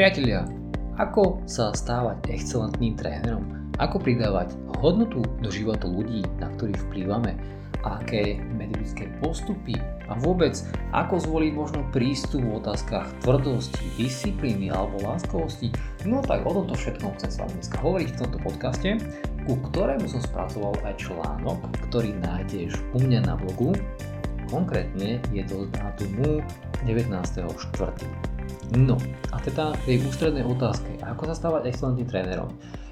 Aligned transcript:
Priatelia, 0.00 0.48
ako 0.96 1.44
sa 1.44 1.76
stávať 1.76 2.32
excelentným 2.32 2.96
trénerom? 2.96 3.44
Ako 3.76 4.00
pridávať 4.00 4.56
hodnotu 4.80 5.20
do 5.44 5.52
života 5.52 5.84
ľudí, 5.84 6.24
na 6.40 6.48
ktorých 6.56 6.88
vplývame? 6.88 7.36
Aké 7.84 8.40
metodické 8.56 9.12
postupy 9.20 9.76
a 10.08 10.16
vôbec 10.16 10.56
ako 10.96 11.20
zvoliť 11.20 11.52
možno 11.52 11.84
prístup 11.92 12.40
v 12.40 12.64
otázkach 12.64 13.12
tvrdosti, 13.20 13.84
disciplíny 14.00 14.72
alebo 14.72 15.04
láskovosti? 15.04 15.68
No 16.08 16.24
tak 16.24 16.48
o 16.48 16.56
tomto 16.56 16.80
všetkom 16.80 17.20
chcem 17.20 17.28
s 17.28 17.36
vami 17.36 17.60
dneska 17.60 17.76
hovoriť 17.84 18.08
v 18.08 18.18
tomto 18.24 18.38
podcaste, 18.40 18.96
ku 19.44 19.52
ktorému 19.68 20.08
som 20.08 20.24
spracoval 20.24 20.80
aj 20.80 20.96
článok, 20.96 21.60
ktorý 21.92 22.16
nájdeš 22.24 22.72
u 22.96 23.04
mňa 23.04 23.28
na 23.28 23.36
blogu. 23.36 23.76
Konkrétne 24.48 25.20
je 25.28 25.44
to 25.44 25.68
z 25.68 25.76
dátumu 25.76 26.40
19.4. 26.88 28.39
No 28.76 28.96
a 29.34 29.36
teda 29.42 29.74
tej 29.82 30.02
ústrednej 30.06 30.46
otázke, 30.46 30.98
ako 31.02 31.22
sa 31.30 31.34
stávať 31.34 31.70
excelentným 31.70 32.08
trénerom. 32.08 32.50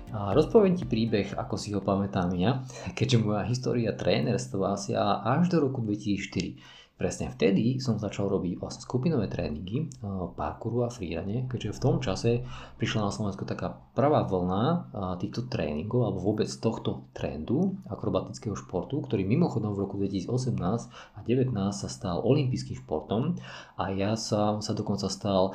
A 0.09 0.33
rozpoviem 0.33 0.73
ti 0.73 0.89
príbeh, 0.89 1.37
ako 1.37 1.55
si 1.61 1.77
ho 1.77 1.85
pamätám 1.85 2.33
ja, 2.33 2.65
keďže 2.97 3.21
moja 3.21 3.45
história 3.45 3.93
trénerstva 3.93 4.81
siaha 4.81 5.21
až 5.37 5.53
do 5.53 5.69
roku 5.69 5.85
2004. 5.85 6.88
Presne 6.99 7.31
vtedy 7.31 7.79
som 7.79 7.95
začal 7.95 8.27
robiť 8.27 8.59
vlastne 8.59 8.83
skupinové 8.83 9.31
tréningy, 9.31 9.87
parkouru 10.35 10.83
a 10.83 10.91
freerane, 10.91 11.47
keďže 11.47 11.79
v 11.79 11.83
tom 11.87 11.97
čase 12.03 12.43
prišla 12.75 13.07
na 13.07 13.15
Slovensku 13.15 13.47
taká 13.47 13.79
prvá 13.95 14.27
vlna 14.27 14.91
týchto 15.23 15.47
tréningov 15.47 16.11
alebo 16.11 16.19
vôbec 16.19 16.51
tohto 16.59 17.07
trendu 17.15 17.79
akrobatického 17.87 18.59
športu, 18.59 18.99
ktorý 18.99 19.23
mimochodom 19.23 19.79
v 19.79 19.87
roku 19.87 19.95
2018 19.95 20.59
a 20.59 21.19
2019 21.23 21.55
sa 21.71 21.87
stal 21.87 22.19
olympijským 22.19 22.83
športom. 22.83 23.39
A 23.79 23.95
ja 23.95 24.19
som 24.19 24.59
sa 24.59 24.75
dokonca 24.75 25.07
stal 25.07 25.55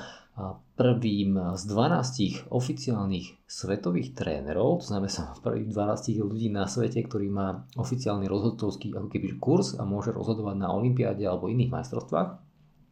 prvým 0.73 1.38
z 1.53 1.64
12 1.70 2.50
oficiálnych 2.50 3.45
svetových 3.45 4.17
trénerov, 4.17 4.81
to 4.81 4.86
znamená 4.90 5.12
som 5.14 5.30
prvých 5.45 5.70
12 5.70 6.25
ľudí 6.25 6.50
na 6.50 6.66
svete, 6.66 7.06
ktorý 7.06 7.30
má 7.30 7.70
oficiálny 7.78 8.25
rozhodcovský 8.25 8.98
ako 8.98 9.08
keby 9.14 9.38
kurz 9.38 9.78
a 9.78 9.86
môže 9.86 10.09
rozhodovať 10.09 10.56
na 10.58 10.73
olympiáde 10.73 11.22
alebo 11.25 11.53
iných 11.53 11.70
majstrovstvách. 11.70 12.30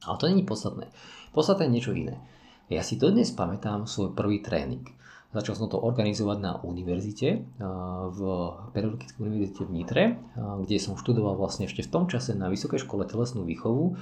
Ale 0.02 0.18
to 0.18 0.30
není 0.30 0.46
podstatné. 0.46 0.90
Podstatné 1.34 1.70
je 1.70 1.74
niečo 1.74 1.94
iné. 1.94 2.18
Ja 2.72 2.82
si 2.82 2.98
dodnes 2.98 3.30
pamätám 3.36 3.86
svoj 3.86 4.16
prvý 4.18 4.42
tréning. 4.42 4.86
Začal 5.32 5.56
som 5.56 5.72
to 5.72 5.80
organizovať 5.80 6.38
na 6.44 6.60
univerzite, 6.60 7.40
v 8.12 8.20
Pedagogickej 8.76 9.20
univerzite 9.24 9.64
v 9.64 9.72
Nitre, 9.72 10.04
kde 10.36 10.76
som 10.76 11.00
študoval 11.00 11.40
vlastne 11.40 11.72
ešte 11.72 11.88
v 11.88 11.92
tom 11.92 12.06
čase 12.12 12.36
na 12.36 12.52
Vysokej 12.52 12.84
škole 12.84 13.08
telesnú 13.08 13.48
výchovu 13.48 13.96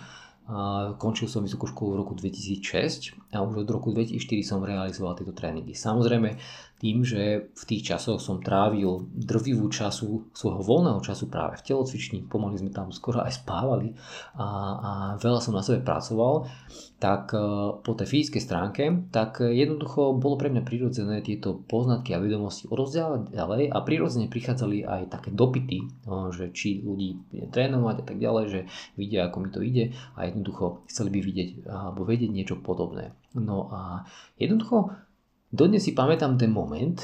končil 0.97 1.29
som 1.29 1.45
vysokú 1.45 1.69
školu 1.69 1.89
v 1.93 1.99
roku 2.01 2.13
2006 2.17 3.37
a 3.37 3.45
už 3.45 3.63
od 3.65 3.69
roku 3.69 3.93
2004 3.93 4.41
som 4.41 4.65
realizoval 4.65 5.13
tieto 5.13 5.29
tréningy. 5.29 5.77
Samozrejme 5.77 6.41
tým, 6.79 7.03
že 7.03 7.51
v 7.51 7.63
tých 7.67 7.91
časoch 7.91 8.23
som 8.23 8.39
trávil 8.39 9.03
drvivú 9.11 9.67
času 9.67 10.31
svojho 10.31 10.63
voľného 10.63 11.03
času 11.03 11.27
práve 11.27 11.59
v 11.59 11.65
telocvični, 11.67 12.23
pomaly 12.31 12.55
sme 12.55 12.71
tam 12.71 12.95
skoro 12.95 13.19
aj 13.19 13.43
spávali 13.43 13.91
a, 14.39 14.47
a 14.79 14.91
veľa 15.19 15.43
som 15.43 15.51
na 15.51 15.59
sebe 15.59 15.83
pracoval, 15.83 16.47
tak 17.03 17.35
e, 17.35 17.39
po 17.83 17.91
tej 17.99 18.07
fyzickej 18.07 18.41
stránke, 18.43 18.83
tak 19.11 19.43
jednoducho 19.43 20.15
bolo 20.15 20.39
pre 20.39 20.47
mňa 20.47 20.63
prirodzené 20.63 21.19
tieto 21.19 21.59
poznatky 21.67 22.15
a 22.15 22.23
vedomosti 22.23 22.71
odovzdávať 22.71 23.35
ďalej 23.35 23.63
a 23.75 23.77
prirodzene 23.83 24.31
prichádzali 24.31 24.87
aj 24.87 25.11
také 25.11 25.35
dopity, 25.35 25.83
no, 26.07 26.31
že 26.31 26.55
či 26.55 26.79
ľudí 26.79 27.19
trénovať 27.51 27.95
a 28.01 28.05
tak 28.07 28.17
ďalej, 28.23 28.45
že 28.47 28.59
vidia, 28.95 29.27
ako 29.27 29.37
mi 29.43 29.49
to 29.51 29.59
ide 29.59 29.91
a 30.15 30.31
jednoducho 30.31 30.87
chceli 30.87 31.11
by 31.11 31.19
vidieť 31.19 31.49
alebo 31.67 32.07
vedieť 32.07 32.31
niečo 32.31 32.55
podobné. 32.63 33.11
No 33.35 33.67
a 33.67 34.07
jednoducho 34.39 34.95
dodnes 35.49 35.83
si 35.83 35.91
pamätám 35.97 36.37
ten 36.37 36.53
moment, 36.53 36.97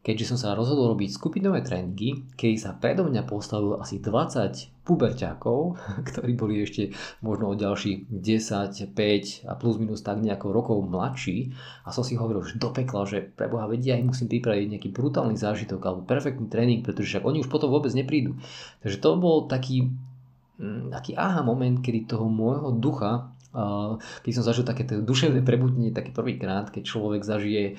keďže 0.00 0.32
som 0.32 0.38
sa 0.40 0.56
rozhodol 0.56 0.96
robiť 0.96 1.12
skupinové 1.12 1.60
tréningy, 1.60 2.32
keď 2.32 2.52
sa 2.56 2.70
predo 2.72 3.04
mňa 3.04 3.28
postavilo 3.28 3.76
asi 3.76 4.00
20 4.00 4.84
puberťákov, 4.88 5.58
ktorí 6.08 6.32
boli 6.34 6.64
ešte 6.64 6.96
možno 7.20 7.52
o 7.52 7.58
ďalší 7.58 8.08
10, 8.08 8.96
5 8.96 9.48
a 9.48 9.52
plus 9.60 9.76
minus 9.76 10.00
tak 10.00 10.24
nejako 10.24 10.56
rokov 10.56 10.80
mladší 10.88 11.52
a 11.84 11.92
som 11.92 12.00
si 12.00 12.16
hovoril, 12.16 12.40
že 12.48 12.56
do 12.56 12.72
pekla, 12.72 13.04
že 13.04 13.28
preboha 13.28 13.68
vedia, 13.68 14.00
ja 14.00 14.04
musím 14.04 14.32
pripraviť 14.32 14.66
nejaký 14.76 14.88
brutálny 14.88 15.36
zážitok 15.36 15.80
alebo 15.84 16.08
perfektný 16.08 16.48
tréning, 16.48 16.80
pretože 16.80 17.12
však 17.12 17.28
oni 17.28 17.44
už 17.44 17.52
potom 17.52 17.68
vôbec 17.68 17.92
neprídu. 17.92 18.40
Takže 18.80 18.96
to 18.98 19.20
bol 19.20 19.44
taký 19.44 19.92
Mm, 20.60 20.92
taký 20.92 21.16
aha 21.16 21.40
moment, 21.40 21.80
kedy 21.80 22.04
toho 22.04 22.28
môjho 22.28 22.76
ducha 22.76 23.32
keď 24.22 24.32
som 24.32 24.46
zažil 24.46 24.62
také 24.62 24.86
duševné 24.86 25.42
prebudenie, 25.42 25.90
taký 25.90 26.14
prvýkrát, 26.14 26.70
keď 26.70 26.82
človek 26.86 27.22
zažije 27.26 27.76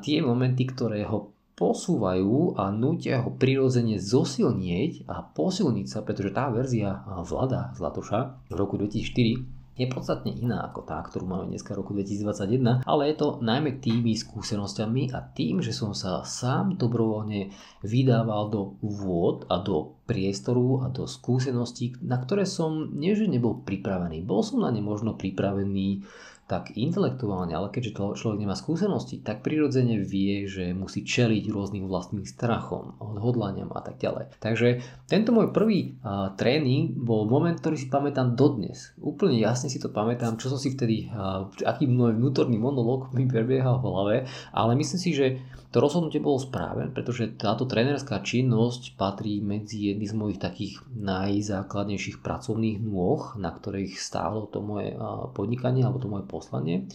tie 0.00 0.16
momenty, 0.24 0.64
ktoré 0.64 1.04
ho 1.04 1.36
posúvajú 1.60 2.56
a 2.56 2.72
nutia 2.72 3.20
ho 3.20 3.36
prirodzene 3.36 4.00
zosilnieť 4.00 5.04
a 5.12 5.20
posilniť 5.20 5.86
sa, 5.92 6.00
pretože 6.00 6.32
tá 6.32 6.48
verzia 6.48 7.04
Vlada 7.20 7.76
Zlatoša 7.76 8.48
v 8.48 8.54
roku 8.56 8.80
2004 8.80 9.59
je 9.78 9.86
podstatne 9.88 10.34
iná 10.34 10.66
ako 10.68 10.84
tá, 10.84 11.00
ktorú 11.00 11.24
máme 11.24 11.48
dnes 11.48 11.64
v 11.64 11.78
roku 11.78 11.96
2021, 11.96 12.84
ale 12.84 13.02
je 13.10 13.16
to 13.16 13.40
najmä 13.40 13.80
tými 13.80 14.12
skúsenosťami 14.12 15.14
a 15.14 15.24
tým, 15.24 15.64
že 15.64 15.72
som 15.72 15.96
sa 15.96 16.26
sám 16.26 16.76
dobrovoľne 16.76 17.54
vydával 17.80 18.52
do 18.52 18.76
vôd 18.82 19.48
a 19.48 19.62
do 19.62 20.00
priestoru 20.04 20.84
a 20.84 20.90
do 20.90 21.06
skúseností, 21.06 21.96
na 22.02 22.18
ktoré 22.18 22.44
som 22.44 22.92
nie 22.92 23.14
že 23.14 23.30
nebol 23.30 23.62
pripravený. 23.62 24.26
Bol 24.26 24.42
som 24.42 24.60
na 24.60 24.74
ne 24.74 24.82
možno 24.82 25.14
pripravený 25.14 26.02
tak 26.50 26.74
intelektuálne, 26.74 27.54
ale 27.54 27.70
keďže 27.70 27.94
to 27.94 28.18
človek 28.18 28.42
nemá 28.42 28.58
skúsenosti, 28.58 29.22
tak 29.22 29.46
prirodzene 29.46 30.02
vie, 30.02 30.50
že 30.50 30.74
musí 30.74 31.06
čeliť 31.06 31.46
rôznym 31.46 31.86
vlastným 31.86 32.26
strachom, 32.26 32.98
odhodlaniam 32.98 33.70
a 33.70 33.78
tak 33.86 34.02
ďalej. 34.02 34.34
Takže 34.42 34.82
tento 35.06 35.30
môj 35.30 35.54
prvý 35.54 35.94
uh, 36.02 36.34
tréning 36.34 36.90
bol 36.98 37.30
moment, 37.30 37.54
ktorý 37.54 37.78
si 37.78 37.86
pamätám 37.86 38.34
dodnes. 38.34 38.90
Úplne 38.98 39.38
jasne 39.38 39.70
si 39.70 39.78
to 39.78 39.94
pamätám, 39.94 40.34
čo 40.42 40.50
som 40.50 40.58
si 40.58 40.74
vtedy, 40.74 41.06
uh, 41.06 41.46
aký 41.62 41.86
môj 41.86 42.18
vnútorný 42.18 42.58
monolog 42.58 43.14
mi 43.14 43.30
prebiehal 43.30 43.78
v 43.78 43.86
hlave, 43.86 44.16
ale 44.50 44.72
myslím 44.74 44.98
si, 44.98 45.14
že 45.14 45.38
to 45.70 45.78
rozhodnutie 45.78 46.18
bolo 46.18 46.42
správne, 46.42 46.90
pretože 46.90 47.30
táto 47.38 47.62
trénerská 47.62 48.26
činnosť 48.26 48.98
patrí 48.98 49.38
medzi 49.38 49.94
jedny 49.94 50.02
z 50.02 50.14
mojich 50.18 50.42
takých 50.42 50.82
najzákladnejších 50.98 52.18
pracovných 52.26 52.82
nôh, 52.82 53.38
na 53.38 53.54
ktorých 53.54 53.94
stálo 53.94 54.50
to 54.50 54.58
moje 54.58 54.98
podnikanie 55.30 55.86
alebo 55.86 56.02
to 56.02 56.10
moje 56.10 56.26
poslanie 56.40 56.88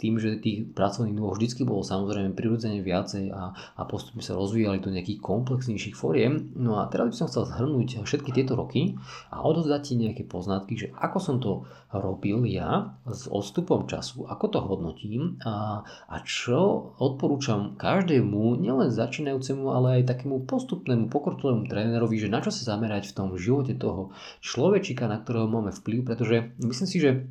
tým, 0.00 0.16
že 0.16 0.40
tých 0.40 0.72
pracovných 0.72 1.12
nôh 1.12 1.36
vždy 1.36 1.60
bolo 1.68 1.84
samozrejme 1.84 2.32
prirodzene 2.32 2.80
viacej 2.80 3.28
a, 3.36 3.52
a 3.52 3.82
postupne 3.84 4.24
sa 4.24 4.32
rozvíjali 4.32 4.80
do 4.80 4.88
nejakých 4.88 5.20
komplexnejších 5.20 5.92
foriem. 5.92 6.56
No 6.56 6.80
a 6.80 6.88
teraz 6.88 7.12
by 7.12 7.16
som 7.20 7.28
chcel 7.28 7.44
zhrnúť 7.44 8.00
všetky 8.08 8.32
tieto 8.32 8.56
roky 8.56 8.96
a 9.28 9.44
odozdať 9.44 9.80
ti 9.84 9.94
nejaké 10.00 10.24
poznatky, 10.24 10.72
že 10.80 10.88
ako 10.96 11.18
som 11.20 11.36
to 11.36 11.68
robil 11.92 12.48
ja 12.48 12.96
s 13.04 13.28
odstupom 13.28 13.84
času, 13.84 14.24
ako 14.24 14.44
to 14.48 14.58
hodnotím 14.64 15.36
a, 15.44 15.84
a 15.84 16.16
čo 16.24 16.94
odporúčam 16.96 17.76
každému, 17.76 18.56
nielen 18.56 18.88
začínajúcemu, 18.88 19.68
ale 19.68 20.00
aj 20.00 20.16
takému 20.16 20.48
postupnému 20.48 21.12
pokročilému 21.12 21.68
trénerovi, 21.68 22.16
že 22.16 22.32
na 22.32 22.40
čo 22.40 22.48
sa 22.48 22.72
zamerať 22.72 23.12
v 23.12 23.16
tom 23.20 23.28
živote 23.36 23.76
toho 23.76 24.16
človečika, 24.40 25.10
na 25.10 25.20
ktorého 25.20 25.50
máme 25.50 25.74
vplyv, 25.76 26.08
pretože 26.08 26.56
myslím 26.62 26.88
si, 26.88 26.98
že 27.02 27.28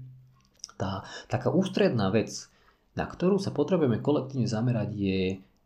tá 0.80 1.04
taká 1.28 1.52
ústredná 1.52 2.08
vec, 2.08 2.48
na 2.96 3.04
ktorú 3.04 3.36
sa 3.36 3.52
potrebujeme 3.52 4.00
kolektívne 4.00 4.48
zamerať, 4.48 4.90
je, 4.96 5.22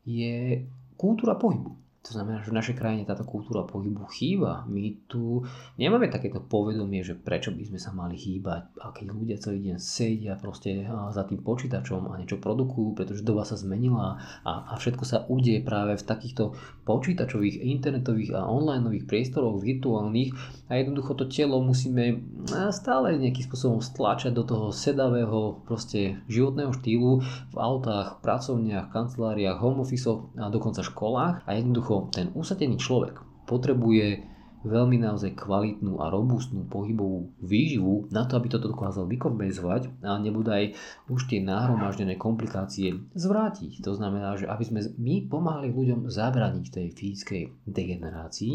je 0.09 0.33
kultúra 0.97 1.37
pohybu. 1.37 1.82
To 2.03 2.19
znamená, 2.19 2.43
že 2.43 2.51
v 2.51 2.59
našej 2.59 2.75
krajine 2.75 3.07
táto 3.07 3.23
kultúra 3.23 3.63
pohybu 3.63 4.03
chýba. 4.11 4.67
My 4.67 4.91
tu 5.07 5.47
nemáme 5.79 6.11
takéto 6.11 6.43
povedomie, 6.43 6.99
že 6.99 7.15
prečo 7.15 7.55
by 7.55 7.63
sme 7.63 7.79
sa 7.79 7.95
mali 7.95 8.19
hýbať, 8.19 8.75
a 8.83 8.91
keď 8.91 9.05
ľudia 9.15 9.37
celý 9.39 9.71
deň 9.71 9.77
sedia 9.79 10.35
proste 10.35 10.83
za 10.87 11.23
tým 11.23 11.39
počítačom 11.39 12.11
a 12.11 12.19
niečo 12.19 12.43
produkujú, 12.43 12.99
pretože 12.99 13.23
doba 13.23 13.47
sa 13.47 13.55
zmenila 13.55 14.19
a, 14.43 14.51
a 14.67 14.73
všetko 14.75 15.03
sa 15.07 15.23
udeje 15.31 15.63
práve 15.63 15.95
v 15.95 16.03
takýchto 16.03 16.59
počítačových, 16.83 17.63
internetových 17.63 18.35
a 18.35 18.51
onlineových 18.51 19.07
priestoroch 19.07 19.63
virtuálnych 19.63 20.35
a 20.67 20.83
jednoducho 20.83 21.15
to 21.15 21.31
telo 21.31 21.63
musíme 21.63 22.19
stále 22.75 23.15
nejakým 23.15 23.47
spôsobom 23.47 23.79
stláčať 23.79 24.35
do 24.35 24.43
toho 24.43 24.75
sedavého 24.75 25.63
proste 25.63 26.19
životného 26.27 26.75
štýlu 26.75 27.23
v 27.23 27.55
autách, 27.55 28.19
pracovniach, 28.19 28.91
kanceláriách, 28.91 29.55
home 29.63 29.87
office 29.87 30.11
a 30.35 30.51
dokonca 30.51 30.83
školách 30.83 31.47
a 31.47 31.51
jednoducho 31.55 31.92
Jednoducho 31.93 32.09
ten 32.09 32.27
usadený 32.33 32.81
človek 32.81 33.21
potrebuje 33.45 34.33
veľmi 34.63 34.95
naozaj 34.95 35.35
kvalitnú 35.35 35.99
a 35.99 36.07
robustnú 36.07 36.63
pohybovú 36.71 37.35
výživu 37.43 38.07
na 38.15 38.23
to, 38.23 38.39
aby 38.39 38.47
toto 38.47 38.71
dokázal 38.71 39.11
vykompenzovať 39.11 39.99
a 40.07 40.15
nebudaj 40.23 40.71
už 41.11 41.27
tie 41.27 41.43
nahromaždené 41.43 42.15
komplikácie 42.15 42.95
zvrátiť. 43.11 43.83
To 43.83 43.91
znamená, 43.91 44.39
že 44.39 44.47
aby 44.47 44.63
sme 44.63 44.79
my 44.95 45.27
pomáhali 45.27 45.67
ľuďom 45.67 46.07
zabrániť 46.07 46.65
tej 46.71 46.87
fyzickej 46.95 47.43
degenerácii 47.67 48.53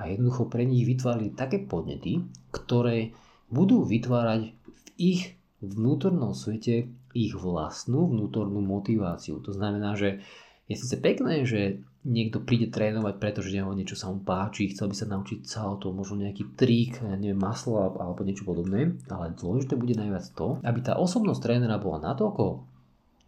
a 0.00 0.08
jednoducho 0.08 0.48
pre 0.48 0.64
nich 0.64 0.88
vytvárali 0.88 1.36
také 1.36 1.60
podnety, 1.60 2.24
ktoré 2.48 3.12
budú 3.52 3.84
vytvárať 3.84 4.56
v 4.56 4.80
ich 4.96 5.36
vnútornom 5.60 6.32
svete 6.32 6.88
ich 7.12 7.36
vlastnú 7.36 8.08
vnútornú 8.08 8.64
motiváciu. 8.64 9.44
To 9.44 9.52
znamená, 9.52 10.00
že 10.00 10.24
je 10.64 10.80
síce 10.80 10.96
pekné, 11.04 11.44
že 11.44 11.84
niekto 12.02 12.42
príde 12.42 12.66
trénovať, 12.66 13.22
pretože 13.22 13.54
ho 13.62 13.70
niečo 13.70 13.94
sa 13.94 14.10
mu 14.10 14.18
páči, 14.26 14.74
chcel 14.74 14.90
by 14.90 14.96
sa 14.98 15.06
naučiť 15.06 15.46
to, 15.78 15.94
možno 15.94 16.18
nejaký 16.26 16.58
trik, 16.58 16.98
neviem, 16.98 17.38
maslo 17.38 17.78
alebo 17.78 18.26
niečo 18.26 18.42
podobné, 18.42 18.98
ale 19.06 19.38
dôležité 19.38 19.78
bude 19.78 19.94
najviac 19.94 20.34
to, 20.34 20.58
aby 20.66 20.82
tá 20.82 20.98
osobnosť 20.98 21.40
trénera 21.42 21.78
bola 21.78 22.12
natoľko 22.12 22.66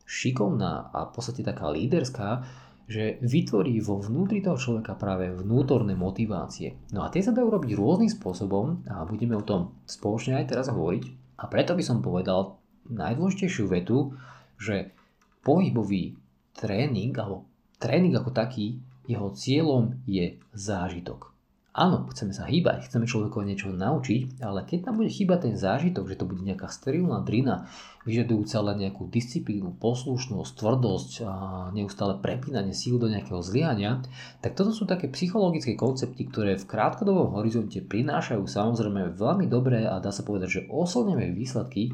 šikovná 0.04 0.90
a 0.90 1.08
v 1.08 1.10
podstate 1.14 1.46
taká 1.46 1.70
líderská, 1.70 2.42
že 2.84 3.16
vytvorí 3.24 3.80
vo 3.80 3.96
vnútri 3.96 4.44
toho 4.44 4.60
človeka 4.60 4.92
práve 5.00 5.32
vnútorné 5.32 5.96
motivácie. 5.96 6.76
No 6.92 7.06
a 7.06 7.08
tie 7.08 7.24
sa 7.24 7.32
dajú 7.32 7.48
robiť 7.48 7.72
rôznym 7.72 8.12
spôsobom 8.12 8.84
a 8.84 9.08
budeme 9.08 9.40
o 9.40 9.46
tom 9.46 9.72
spoločne 9.88 10.36
aj 10.36 10.52
teraz 10.52 10.66
hovoriť. 10.68 11.04
A 11.40 11.48
preto 11.48 11.72
by 11.72 11.80
som 11.80 12.04
povedal 12.04 12.60
najdôležitejšiu 12.92 13.64
vetu, 13.72 14.12
že 14.60 14.92
pohybový 15.40 16.12
tréning 16.52 17.16
alebo 17.16 17.48
tréning 17.84 18.16
ako 18.16 18.32
taký, 18.32 18.80
jeho 19.04 19.28
cieľom 19.36 20.00
je 20.08 20.40
zážitok. 20.56 21.34
Áno, 21.74 22.06
chceme 22.06 22.30
sa 22.30 22.46
hýbať, 22.46 22.86
chceme 22.86 23.02
človeku 23.02 23.42
niečo 23.42 23.74
naučiť, 23.74 24.38
ale 24.46 24.62
keď 24.62 24.86
tam 24.86 25.02
bude 25.02 25.10
chýbať 25.10 25.50
ten 25.50 25.56
zážitok, 25.58 26.06
že 26.06 26.22
to 26.22 26.30
bude 26.30 26.38
nejaká 26.46 26.70
sterilná 26.70 27.18
drina, 27.26 27.66
vyžadujúca 28.06 28.62
len 28.70 28.86
nejakú 28.86 29.10
disciplínu, 29.10 29.82
poslušnosť, 29.82 30.54
tvrdosť 30.54 31.10
a 31.26 31.34
neustále 31.74 32.22
prepínanie 32.22 32.70
síl 32.70 33.02
do 33.02 33.10
nejakého 33.10 33.42
zlyhania, 33.42 34.06
tak 34.38 34.54
toto 34.54 34.70
sú 34.70 34.86
také 34.86 35.10
psychologické 35.10 35.74
koncepty, 35.74 36.30
ktoré 36.30 36.54
v 36.62 36.68
krátkodobom 36.70 37.34
horizonte 37.34 37.82
prinášajú 37.82 38.46
samozrejme 38.46 39.18
veľmi 39.18 39.50
dobré 39.50 39.82
a 39.82 39.98
dá 39.98 40.14
sa 40.14 40.22
povedať, 40.22 40.62
že 40.62 40.66
oslnevé 40.70 41.34
výsledky, 41.34 41.90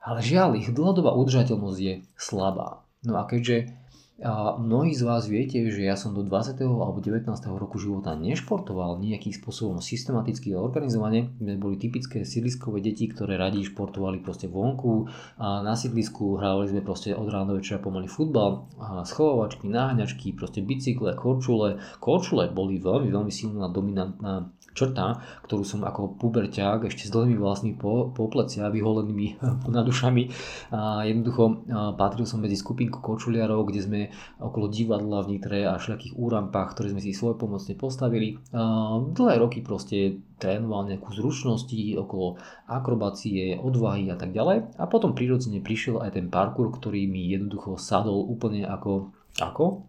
ale 0.00 0.24
žiaľ, 0.24 0.56
ich 0.56 0.72
dlhodobá 0.72 1.12
udržateľnosť 1.20 1.78
je 1.84 1.94
slabá. 2.16 2.80
No 3.04 3.20
a 3.20 3.28
keďže 3.28 3.76
a 4.20 4.60
mnohí 4.60 4.92
z 4.92 5.02
vás 5.08 5.24
viete, 5.24 5.56
že 5.72 5.80
ja 5.80 5.96
som 5.96 6.12
do 6.12 6.20
20. 6.20 6.60
alebo 6.60 7.00
19. 7.00 7.24
roku 7.56 7.80
života 7.80 8.12
nešportoval 8.12 9.00
nejakým 9.00 9.32
spôsobom 9.32 9.80
systematicky 9.80 10.52
a 10.52 10.60
organizovane. 10.60 11.32
My 11.40 11.56
boli 11.56 11.80
typické 11.80 12.28
sídliskové 12.28 12.84
deti, 12.84 13.08
ktoré 13.08 13.40
radi 13.40 13.64
športovali 13.64 14.20
proste 14.20 14.44
vonku 14.44 15.08
a 15.40 15.64
na 15.64 15.72
sídlisku 15.72 16.36
hrávali 16.36 16.68
sme 16.68 16.84
proste 16.84 17.16
od 17.16 17.32
rána 17.32 17.56
do 17.56 17.64
večera 17.64 17.80
pomaly 17.80 18.12
futbal, 18.12 18.68
a 18.76 19.08
schovávačky, 19.08 19.72
náhňačky, 19.72 20.36
proste 20.36 20.60
bicykle, 20.60 21.16
korčule. 21.16 21.80
Korčule 21.96 22.52
boli 22.52 22.76
veľmi, 22.76 23.08
veľmi 23.08 23.32
silná 23.32 23.72
dominantná 23.72 24.52
črta, 24.72 25.20
ktorú 25.46 25.62
som 25.66 25.82
ako 25.82 26.16
puberťák 26.18 26.86
ešte 26.86 27.08
s 27.08 27.14
dlhými 27.14 27.38
vlastnými 27.38 27.76
po, 27.76 28.10
po 28.14 28.30
plecia, 28.30 28.70
vyholenými 28.70 29.42
nad 29.74 29.84
ušami. 29.86 30.30
A 30.74 31.04
jednoducho 31.06 31.66
patril 31.98 32.26
som 32.26 32.42
medzi 32.42 32.56
skupinku 32.58 33.02
kočuliarov, 33.02 33.68
kde 33.68 33.80
sme 33.80 34.00
okolo 34.38 34.70
divadla 34.70 35.22
v 35.26 35.36
Nitre 35.36 35.66
a 35.66 35.76
všakých 35.76 36.16
úrampách, 36.16 36.74
ktoré 36.76 36.94
sme 36.94 37.02
si 37.02 37.16
svoj 37.16 37.36
pomocne 37.36 37.74
postavili. 37.74 38.38
A 38.54 38.98
dlhé 39.00 39.36
roky 39.42 39.60
proste 39.60 40.22
trénoval 40.40 40.88
nejakú 40.88 41.12
zručnosti 41.12 41.76
okolo 42.00 42.40
akrobácie, 42.64 43.60
odvahy 43.60 44.08
a 44.08 44.16
tak 44.16 44.32
ďalej. 44.32 44.80
A 44.80 44.84
potom 44.88 45.12
prirodzene 45.12 45.60
prišiel 45.60 46.00
aj 46.00 46.16
ten 46.16 46.32
parkour, 46.32 46.72
ktorý 46.72 47.04
mi 47.04 47.28
jednoducho 47.28 47.76
sadol 47.76 48.24
úplne 48.24 48.64
ako, 48.64 49.12
ako 49.36 49.84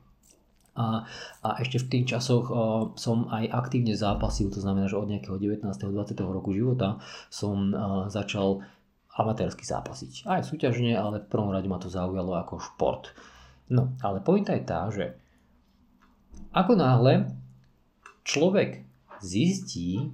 a, 0.71 1.03
a 1.43 1.49
ešte 1.59 1.83
v 1.83 1.89
tých 1.91 2.05
časoch 2.15 2.47
uh, 2.47 2.57
som 2.95 3.27
aj 3.27 3.51
aktívne 3.51 3.91
zápasil, 3.91 4.47
to 4.47 4.63
znamená, 4.63 4.87
že 4.87 4.95
od 4.95 5.11
nejakého 5.11 5.35
19. 5.35 5.67
20. 5.67 6.15
roku 6.23 6.55
života 6.55 7.03
som 7.27 7.75
uh, 7.75 8.07
začal 8.07 8.63
amatérsky 9.11 9.67
zápasiť. 9.67 10.23
Aj 10.23 10.39
súťažne, 10.39 10.95
ale 10.95 11.19
v 11.19 11.27
prvom 11.27 11.51
rade 11.51 11.67
ma 11.67 11.75
to 11.75 11.91
zaujalo 11.91 12.39
ako 12.39 12.63
šport. 12.63 13.11
No, 13.67 13.91
ale 13.99 14.23
pointa 14.23 14.55
je 14.55 14.63
tá, 14.63 14.87
že 14.87 15.15
ako 16.55 16.79
náhle 16.79 17.31
človek 18.23 18.83
zistí, 19.19 20.11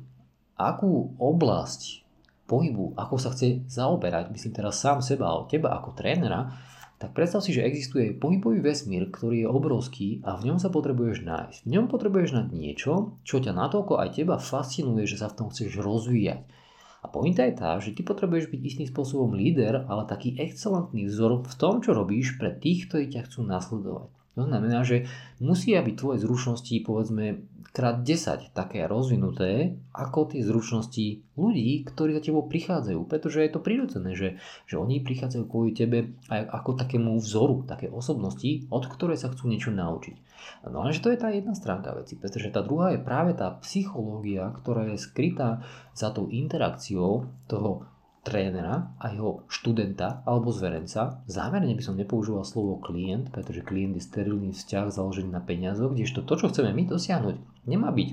akú 0.57 1.13
oblasť 1.21 2.06
pohybu, 2.50 2.98
ako 2.98 3.15
sa 3.21 3.30
chce 3.33 3.65
zaoberať, 3.69 4.33
myslím 4.33 4.54
teraz 4.57 4.81
sám 4.81 5.06
seba, 5.06 5.33
teba 5.45 5.77
ako 5.77 5.94
trénera, 5.94 6.50
tak 6.97 7.13
predstav 7.13 7.45
si, 7.45 7.53
že 7.53 7.61
existuje 7.61 8.17
pohybový 8.17 8.57
vesmír, 8.57 9.13
ktorý 9.13 9.45
je 9.45 9.53
obrovský 9.53 10.09
a 10.25 10.33
v 10.33 10.49
ňom 10.49 10.57
sa 10.57 10.73
potrebuješ 10.73 11.21
nájsť. 11.21 11.59
V 11.69 11.71
ňom 11.77 11.85
potrebuješ 11.94 12.33
nájsť 12.33 12.51
niečo, 12.57 13.21
čo 13.21 13.38
ťa 13.38 13.53
natoľko 13.53 14.01
aj 14.01 14.17
teba 14.17 14.41
fascinuje, 14.41 15.05
že 15.05 15.21
sa 15.21 15.29
v 15.29 15.38
tom 15.38 15.47
chceš 15.53 15.77
rozvíjať. 15.77 16.49
A 17.05 17.13
pointa 17.13 17.45
je 17.45 17.53
tá, 17.53 17.77
že 17.77 17.94
ty 17.94 18.01
potrebuješ 18.01 18.49
byť 18.49 18.61
istým 18.65 18.88
spôsobom 18.89 19.38
líder, 19.38 19.85
ale 19.85 20.09
taký 20.09 20.41
excelentný 20.41 21.05
vzor 21.05 21.45
v 21.45 21.53
tom, 21.53 21.85
čo 21.85 21.94
robíš 21.94 22.41
pre 22.41 22.57
tých, 22.57 22.89
ktorí 22.89 23.13
ťa 23.13 23.29
chcú 23.29 23.45
nasledovať. 23.45 24.17
To 24.38 24.45
znamená, 24.45 24.86
že 24.86 25.10
musia 25.42 25.81
byť 25.81 25.95
tvoje 25.98 26.18
zručnosti 26.22 26.75
povedzme 26.86 27.42
krát 27.74 28.01
10 28.01 28.54
také 28.54 28.86
rozvinuté 28.86 29.78
ako 29.94 30.34
tie 30.34 30.42
zručnosti 30.45 31.25
ľudí, 31.38 31.86
ktorí 31.86 32.18
za 32.18 32.22
tebou 32.25 32.45
prichádzajú. 32.45 33.06
Pretože 33.06 33.45
je 33.45 33.51
to 33.54 33.62
prirodzené, 33.62 34.13
že, 34.13 34.38
že 34.69 34.78
oni 34.78 35.01
prichádzajú 35.01 35.44
kvôli 35.50 35.74
tebe 35.74 36.18
aj 36.30 36.54
ako 36.54 36.78
takému 36.78 37.18
vzoru, 37.18 37.66
také 37.66 37.89
osobnosti, 37.89 38.66
od 38.69 38.84
ktorej 38.86 39.18
sa 39.18 39.34
chcú 39.34 39.50
niečo 39.50 39.74
naučiť. 39.74 40.16
No 40.69 40.86
že 40.90 41.01
to 41.01 41.10
je 41.10 41.22
tá 41.22 41.33
jedna 41.33 41.57
stránka 41.57 41.98
veci, 41.98 42.13
pretože 42.13 42.54
tá 42.54 42.62
druhá 42.62 42.94
je 42.94 43.01
práve 43.01 43.33
tá 43.33 43.57
psychológia, 43.66 44.54
ktorá 44.62 44.86
je 44.94 45.01
skrytá 45.01 45.66
za 45.98 46.13
tou 46.13 46.30
interakciou 46.30 47.25
toho 47.50 47.90
trénera 48.25 48.92
a 49.00 49.14
jeho 49.14 49.48
študenta 49.48 50.22
alebo 50.28 50.52
zverenca. 50.52 51.24
Zámerne 51.30 51.74
by 51.74 51.84
som 51.84 51.96
nepoužíval 51.96 52.44
slovo 52.44 52.81
klient, 52.81 53.31
pretože 53.31 53.64
klient 53.64 53.96
je 53.96 54.04
sterilný 54.04 54.52
vzťah 54.52 54.92
založený 54.92 55.30
na 55.31 55.42
peniazoch, 55.42 55.96
kdežto 55.96 56.28
to, 56.28 56.34
čo 56.36 56.50
chceme 56.52 56.75
my 56.75 56.84
dosiahnuť, 56.90 57.36
nemá 57.69 57.90
byť 57.94 58.10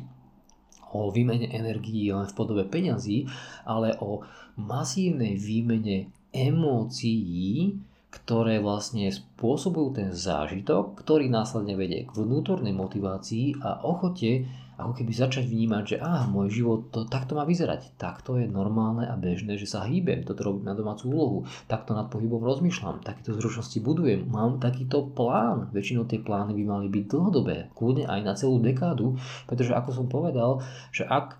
o 0.94 1.10
výmene 1.10 1.50
energií 1.50 2.14
len 2.14 2.30
v 2.30 2.36
podobe 2.38 2.62
peňazí, 2.70 3.26
ale 3.66 3.98
o 3.98 4.22
masívnej 4.54 5.34
výmene 5.34 6.14
emócií, 6.30 7.74
ktoré 8.14 8.62
vlastne 8.62 9.10
spôsobujú 9.10 9.88
ten 9.98 10.10
zážitok, 10.14 10.94
ktorý 11.02 11.26
následne 11.26 11.74
vedie 11.74 12.06
k 12.06 12.14
vnútornej 12.14 12.70
motivácii 12.70 13.58
a 13.58 13.82
ochote 13.82 14.46
ako 14.74 14.92
keby 14.98 15.12
začať 15.14 15.46
vnímať, 15.46 15.84
že 15.86 15.96
ah, 16.02 16.26
môj 16.26 16.50
život 16.50 16.90
to, 16.90 17.06
takto 17.06 17.38
má 17.38 17.46
vyzerať, 17.46 17.94
takto 17.94 18.38
je 18.38 18.50
normálne 18.50 19.06
a 19.06 19.14
bežné, 19.14 19.54
že 19.54 19.70
sa 19.70 19.86
hýbem, 19.86 20.26
toto 20.26 20.42
robím 20.42 20.66
na 20.66 20.74
domácu 20.74 21.10
úlohu, 21.10 21.38
takto 21.70 21.94
nad 21.94 22.10
pohybom 22.10 22.42
rozmýšľam, 22.42 23.06
takéto 23.06 23.34
zručnosti 23.38 23.78
budujem, 23.78 24.26
mám 24.26 24.58
takýto 24.58 25.14
plán, 25.14 25.70
väčšinou 25.70 26.10
tie 26.10 26.18
plány 26.18 26.58
by 26.58 26.64
mali 26.66 26.86
byť 26.90 27.04
dlhodobé, 27.06 27.70
kľudne 27.78 28.10
aj 28.10 28.20
na 28.26 28.32
celú 28.34 28.58
dekádu, 28.58 29.14
pretože 29.46 29.72
ako 29.72 29.90
som 29.94 30.06
povedal, 30.10 30.62
že 30.90 31.06
ak 31.06 31.38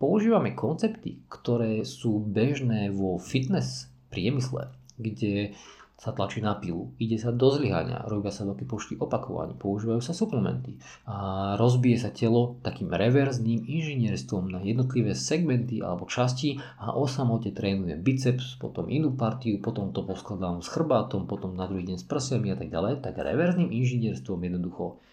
používame 0.00 0.56
koncepty, 0.56 1.20
ktoré 1.28 1.84
sú 1.84 2.20
bežné 2.20 2.88
vo 2.92 3.20
fitness 3.20 3.92
priemysle, 4.08 4.72
kde 5.00 5.56
sa 6.00 6.16
tlačí 6.16 6.40
na 6.40 6.56
pilu, 6.56 6.96
ide 6.96 7.20
sa 7.20 7.28
do 7.28 7.52
zlyhania, 7.52 8.08
robia 8.08 8.32
sa 8.32 8.48
veľké 8.48 8.64
počty 8.64 8.96
opakovaní, 8.96 9.52
používajú 9.52 10.00
sa 10.00 10.16
suplementy 10.16 10.80
a 11.04 11.52
rozbije 11.60 12.00
sa 12.00 12.08
telo 12.08 12.56
takým 12.64 12.88
reverzným 12.88 13.68
inžinierstvom 13.68 14.48
na 14.48 14.64
jednotlivé 14.64 15.12
segmenty 15.12 15.84
alebo 15.84 16.08
časti 16.08 16.56
a 16.80 16.96
o 16.96 17.04
samote 17.04 17.52
trénuje 17.52 18.00
biceps, 18.00 18.56
potom 18.56 18.88
inú 18.88 19.12
partiu, 19.12 19.60
potom 19.60 19.92
to 19.92 20.00
poskladám 20.00 20.64
s 20.64 20.72
chrbátom, 20.72 21.28
potom 21.28 21.52
na 21.52 21.68
druhý 21.68 21.84
deň 21.84 22.00
s 22.00 22.08
prsiami 22.08 22.48
a 22.48 22.56
tak 22.56 22.72
ďalej, 22.72 23.04
tak 23.04 23.20
reverzným 23.20 23.68
inžinierstvom 23.68 24.40
jednoducho. 24.40 25.04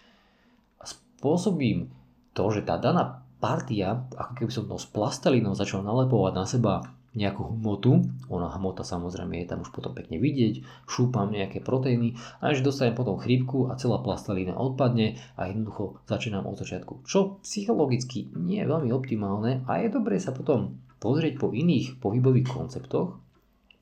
Spôsobím 0.80 1.92
to, 2.32 2.48
že 2.48 2.64
tá 2.64 2.80
daná 2.80 3.28
partia, 3.44 4.08
ako 4.16 4.32
keby 4.40 4.50
som 4.56 4.64
to 4.64 4.80
s 4.80 4.88
plastelinou 4.88 5.52
začal 5.52 5.84
nalepovať 5.84 6.32
na 6.32 6.44
seba 6.48 6.74
nejakú 7.18 7.58
hmotu, 7.58 8.06
ona 8.30 8.46
hmota 8.54 8.86
samozrejme 8.86 9.42
je 9.42 9.50
tam 9.50 9.66
už 9.66 9.74
potom 9.74 9.90
pekne 9.90 10.22
vidieť, 10.22 10.86
šúpam 10.86 11.34
nejaké 11.34 11.58
proteíny. 11.58 12.14
Až 12.38 12.62
dostanem 12.62 12.94
potom 12.94 13.18
chrípku 13.18 13.66
a 13.66 13.74
celá 13.74 13.98
plastelína 13.98 14.54
odpadne 14.54 15.18
a 15.34 15.50
jednoducho 15.50 15.98
začínam 16.06 16.46
od 16.46 16.54
začiatku. 16.54 17.02
Čo 17.02 17.42
psychologicky 17.42 18.30
nie 18.38 18.62
je 18.62 18.70
veľmi 18.70 18.94
optimálne 18.94 19.66
a 19.66 19.82
je 19.82 19.90
dobré 19.90 20.22
sa 20.22 20.30
potom 20.30 20.78
pozrieť 21.02 21.42
po 21.42 21.50
iných 21.50 21.98
pohybových 21.98 22.46
konceptoch, 22.46 23.18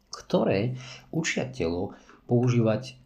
ktoré 0.09 0.81
učia 1.13 1.49
telo 1.53 1.93
používať 2.25 3.06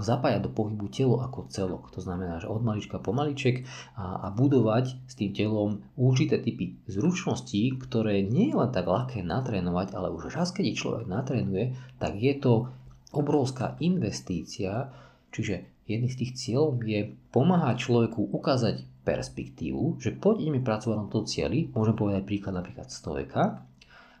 zapájať 0.00 0.40
do 0.40 0.50
pohybu 0.50 0.88
telo 0.88 1.20
ako 1.20 1.52
celok. 1.52 1.92
To 1.92 2.00
znamená, 2.00 2.40
že 2.40 2.48
od 2.48 2.64
malička 2.64 2.96
po 2.96 3.12
maliček 3.12 3.68
a, 3.92 4.24
a 4.24 4.26
budovať 4.32 5.04
s 5.04 5.14
tým 5.14 5.36
telom 5.36 5.84
určité 6.00 6.40
typy 6.40 6.80
zručností, 6.88 7.76
ktoré 7.76 8.24
nie 8.24 8.52
je 8.52 8.56
len 8.56 8.72
tak 8.72 8.88
ľahké 8.88 9.20
natrénovať, 9.20 9.92
ale 9.92 10.08
už 10.08 10.32
raz, 10.32 10.48
keď 10.50 10.72
človek 10.72 11.04
natrénuje, 11.04 11.76
tak 12.00 12.16
je 12.16 12.34
to 12.40 12.72
obrovská 13.12 13.76
investícia, 13.84 14.88
čiže 15.28 15.84
jedný 15.84 16.08
z 16.08 16.18
tých 16.24 16.32
cieľov 16.34 16.80
je 16.82 17.12
pomáhať 17.30 17.86
človeku 17.86 18.32
ukázať 18.32 18.82
perspektívu, 19.06 20.02
že 20.02 20.16
poď 20.18 20.48
ideme 20.48 20.60
pracovať 20.64 20.96
na 20.98 21.06
to 21.06 21.22
cieli, 21.22 21.70
môžem 21.70 21.94
povedať 21.94 22.26
príklad 22.26 22.58
napríklad 22.58 22.90
stojka, 22.90 23.62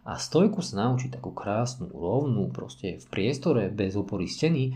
A 0.06 0.22
stojku 0.22 0.62
sa 0.62 0.86
naučiť 0.86 1.18
takú 1.18 1.34
krásnu, 1.34 1.90
rovnú, 1.90 2.46
proste 2.54 3.02
v 3.02 3.06
priestore 3.10 3.66
bez 3.74 3.98
opory 3.98 4.30
steny, 4.30 4.70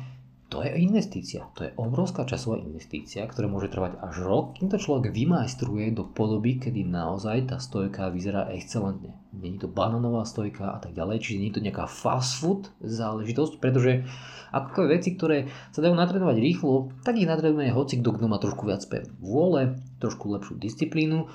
to 0.50 0.66
je 0.66 0.82
investícia. 0.82 1.46
To 1.54 1.62
je 1.62 1.70
obrovská 1.78 2.26
časová 2.26 2.58
investícia, 2.58 3.22
ktorá 3.22 3.46
môže 3.46 3.70
trvať 3.70 4.02
až 4.02 4.26
rok, 4.26 4.58
kým 4.58 4.66
to 4.66 4.82
človek 4.82 5.14
vymajstruje 5.14 5.94
do 5.94 6.10
podoby, 6.10 6.58
kedy 6.58 6.82
naozaj 6.82 7.54
tá 7.54 7.62
stojka 7.62 8.10
vyzerá 8.10 8.50
excelentne. 8.50 9.14
Není 9.30 9.62
to 9.62 9.70
bananová 9.70 10.26
stojka 10.26 10.74
a 10.74 10.82
tak 10.82 10.98
ďalej, 10.98 11.22
čiže 11.22 11.38
nie 11.38 11.48
je 11.54 11.56
to 11.62 11.64
nejaká 11.70 11.86
fast 11.86 12.42
food 12.42 12.66
záležitosť, 12.82 13.62
pretože 13.62 14.02
ako 14.50 14.90
veci, 14.90 15.14
ktoré 15.14 15.46
sa 15.70 15.86
dajú 15.86 15.94
natrénovať 15.94 16.36
rýchlo, 16.42 16.90
tak 17.06 17.22
ich 17.22 17.30
natrénuje 17.30 17.70
hoci 17.70 18.02
kto, 18.02 18.18
kto 18.18 18.26
má 18.26 18.42
trošku 18.42 18.66
viac 18.66 18.82
vôle, 19.22 19.78
trošku 20.02 20.34
lepšiu 20.34 20.58
disciplínu 20.58 21.30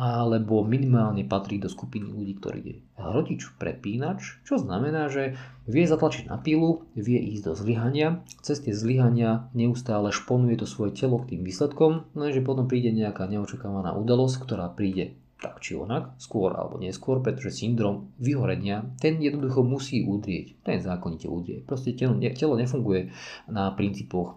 alebo 0.00 0.64
minimálne 0.64 1.28
patrí 1.28 1.60
do 1.60 1.68
skupiny 1.68 2.08
ľudí, 2.08 2.40
ktorý 2.40 2.60
je 2.64 2.74
hrotič 2.96 3.52
prepínač, 3.60 4.40
čo 4.48 4.56
znamená, 4.56 5.12
že 5.12 5.36
vie 5.68 5.84
zatlačiť 5.84 6.32
na 6.32 6.40
pilu, 6.40 6.88
vie 6.96 7.20
ísť 7.20 7.42
do 7.44 7.52
zlyhania, 7.52 8.08
cez 8.40 8.64
tie 8.64 8.72
zlyhania 8.72 9.52
neustále 9.52 10.08
šponuje 10.08 10.56
to 10.56 10.64
svoje 10.64 10.96
telo 10.96 11.20
k 11.20 11.36
tým 11.36 11.44
výsledkom, 11.44 12.08
lenže 12.16 12.40
potom 12.40 12.64
príde 12.64 12.96
nejaká 12.96 13.28
neočakávaná 13.28 13.92
udalosť, 13.92 14.40
ktorá 14.40 14.72
príde 14.72 15.20
tak 15.40 15.60
či 15.64 15.76
onak, 15.76 16.16
skôr 16.20 16.52
alebo 16.52 16.76
neskôr, 16.76 17.24
pretože 17.24 17.64
syndrom 17.64 18.12
vyhorenia, 18.20 18.84
ten 19.00 19.16
jednoducho 19.20 19.64
musí 19.64 20.04
udrieť. 20.04 20.60
Ten 20.60 20.84
zákonite 20.84 21.32
udrie. 21.32 21.64
Proste 21.64 21.96
telo, 21.96 22.20
telo 22.36 22.54
nefunguje 22.60 23.08
na 23.48 23.72
princípoch 23.72 24.36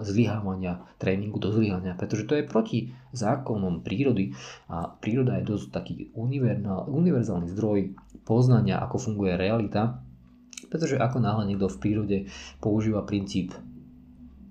zlyhávania, 0.00 0.80
tréningu 0.96 1.36
do 1.36 1.52
zlyhania, 1.52 1.92
pretože 2.00 2.24
to 2.24 2.32
je 2.32 2.48
proti 2.48 2.96
zákonom 3.12 3.84
prírody 3.84 4.32
a 4.72 4.88
príroda 4.88 5.36
je 5.36 5.52
dosť 5.52 5.66
taký 5.68 5.94
univerzálny 6.88 7.52
zdroj 7.52 7.92
poznania, 8.24 8.80
ako 8.80 8.96
funguje 8.96 9.36
realita, 9.36 10.00
pretože 10.72 10.96
ako 10.96 11.20
náhle 11.20 11.44
niekto 11.52 11.68
v 11.68 11.80
prírode 11.80 12.18
používa 12.58 13.04
princíp 13.04 13.52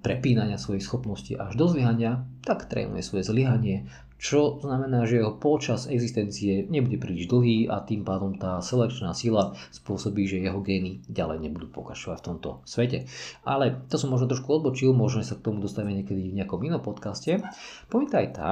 prepínania 0.03 0.59
svojich 0.59 0.83
schopností 0.83 1.39
až 1.39 1.55
do 1.55 1.65
zlyhania, 1.71 2.27
tak 2.43 2.67
trénuje 2.67 2.99
svoje 2.99 3.23
zlyhanie, 3.23 3.87
čo 4.23 4.55
znamená, 4.63 5.03
že 5.03 5.19
jeho 5.19 5.35
počas 5.35 5.83
existencie 5.87 6.63
nebude 6.71 6.95
príliš 6.95 7.27
dlhý 7.27 7.67
a 7.67 7.83
tým 7.83 8.07
pádom 8.07 8.39
tá 8.39 8.63
selekčná 8.63 9.11
sila 9.11 9.51
spôsobí, 9.75 10.23
že 10.27 10.39
jeho 10.39 10.63
gény 10.63 11.03
ďalej 11.11 11.43
nebudú 11.43 11.67
pokračovať 11.67 12.23
v 12.23 12.27
tomto 12.31 12.49
svete. 12.63 13.03
Ale 13.43 13.83
to 13.91 13.99
som 13.99 14.15
možno 14.15 14.31
trošku 14.31 14.47
odbočil, 14.47 14.95
možno 14.95 15.27
sa 15.27 15.35
k 15.35 15.43
tomu 15.43 15.59
dostavíme 15.59 15.91
niekedy 15.91 16.31
v 16.31 16.39
nejakom 16.39 16.59
inom 16.63 16.79
podcaste. 16.79 17.43
Pointa 17.91 18.23
je 18.23 18.29
tá, 18.31 18.51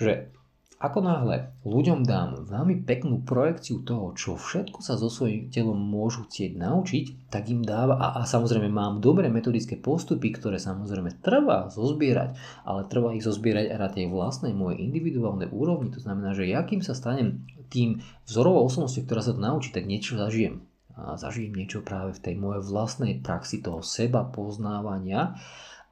že 0.00 0.32
ako 0.78 1.02
náhle 1.02 1.50
ľuďom 1.66 2.06
dám 2.06 2.46
veľmi 2.46 2.86
peknú 2.86 3.26
projekciu 3.26 3.82
toho, 3.82 4.14
čo 4.14 4.38
všetko 4.38 4.78
sa 4.78 4.94
so 4.94 5.10
svojím 5.10 5.50
telom 5.50 5.74
môžu 5.74 6.22
chcieť 6.30 6.54
naučiť, 6.54 7.04
tak 7.34 7.50
im 7.50 7.66
dáva, 7.66 7.98
a, 7.98 8.22
a 8.22 8.22
samozrejme 8.22 8.70
mám 8.70 9.02
dobré 9.02 9.26
metodické 9.26 9.74
postupy, 9.74 10.30
ktoré 10.30 10.62
samozrejme 10.62 11.18
trvá 11.18 11.66
zozbierať, 11.66 12.38
ale 12.62 12.86
trvá 12.86 13.10
ich 13.18 13.26
zozbierať 13.26 13.74
aj 13.74 13.78
na 13.82 13.88
tej 13.90 14.06
vlastnej 14.06 14.54
mojej 14.54 14.86
individuálnej 14.86 15.50
úrovni. 15.50 15.90
To 15.90 15.98
znamená, 15.98 16.38
že 16.38 16.46
ja 16.46 16.62
kým 16.62 16.78
sa 16.78 16.94
stanem 16.94 17.42
tým 17.74 17.98
vzorovou 18.30 18.70
osobnosťou, 18.70 19.02
ktorá 19.02 19.20
sa 19.20 19.34
to 19.34 19.42
naučí, 19.42 19.74
tak 19.74 19.82
niečo 19.82 20.14
zažijem. 20.14 20.62
A 20.94 21.18
zažijem 21.18 21.54
niečo 21.54 21.82
práve 21.82 22.14
v 22.14 22.22
tej 22.22 22.34
mojej 22.38 22.62
vlastnej 22.62 23.18
praxi 23.18 23.62
toho 23.62 23.82
seba 23.82 24.26
poznávania 24.26 25.34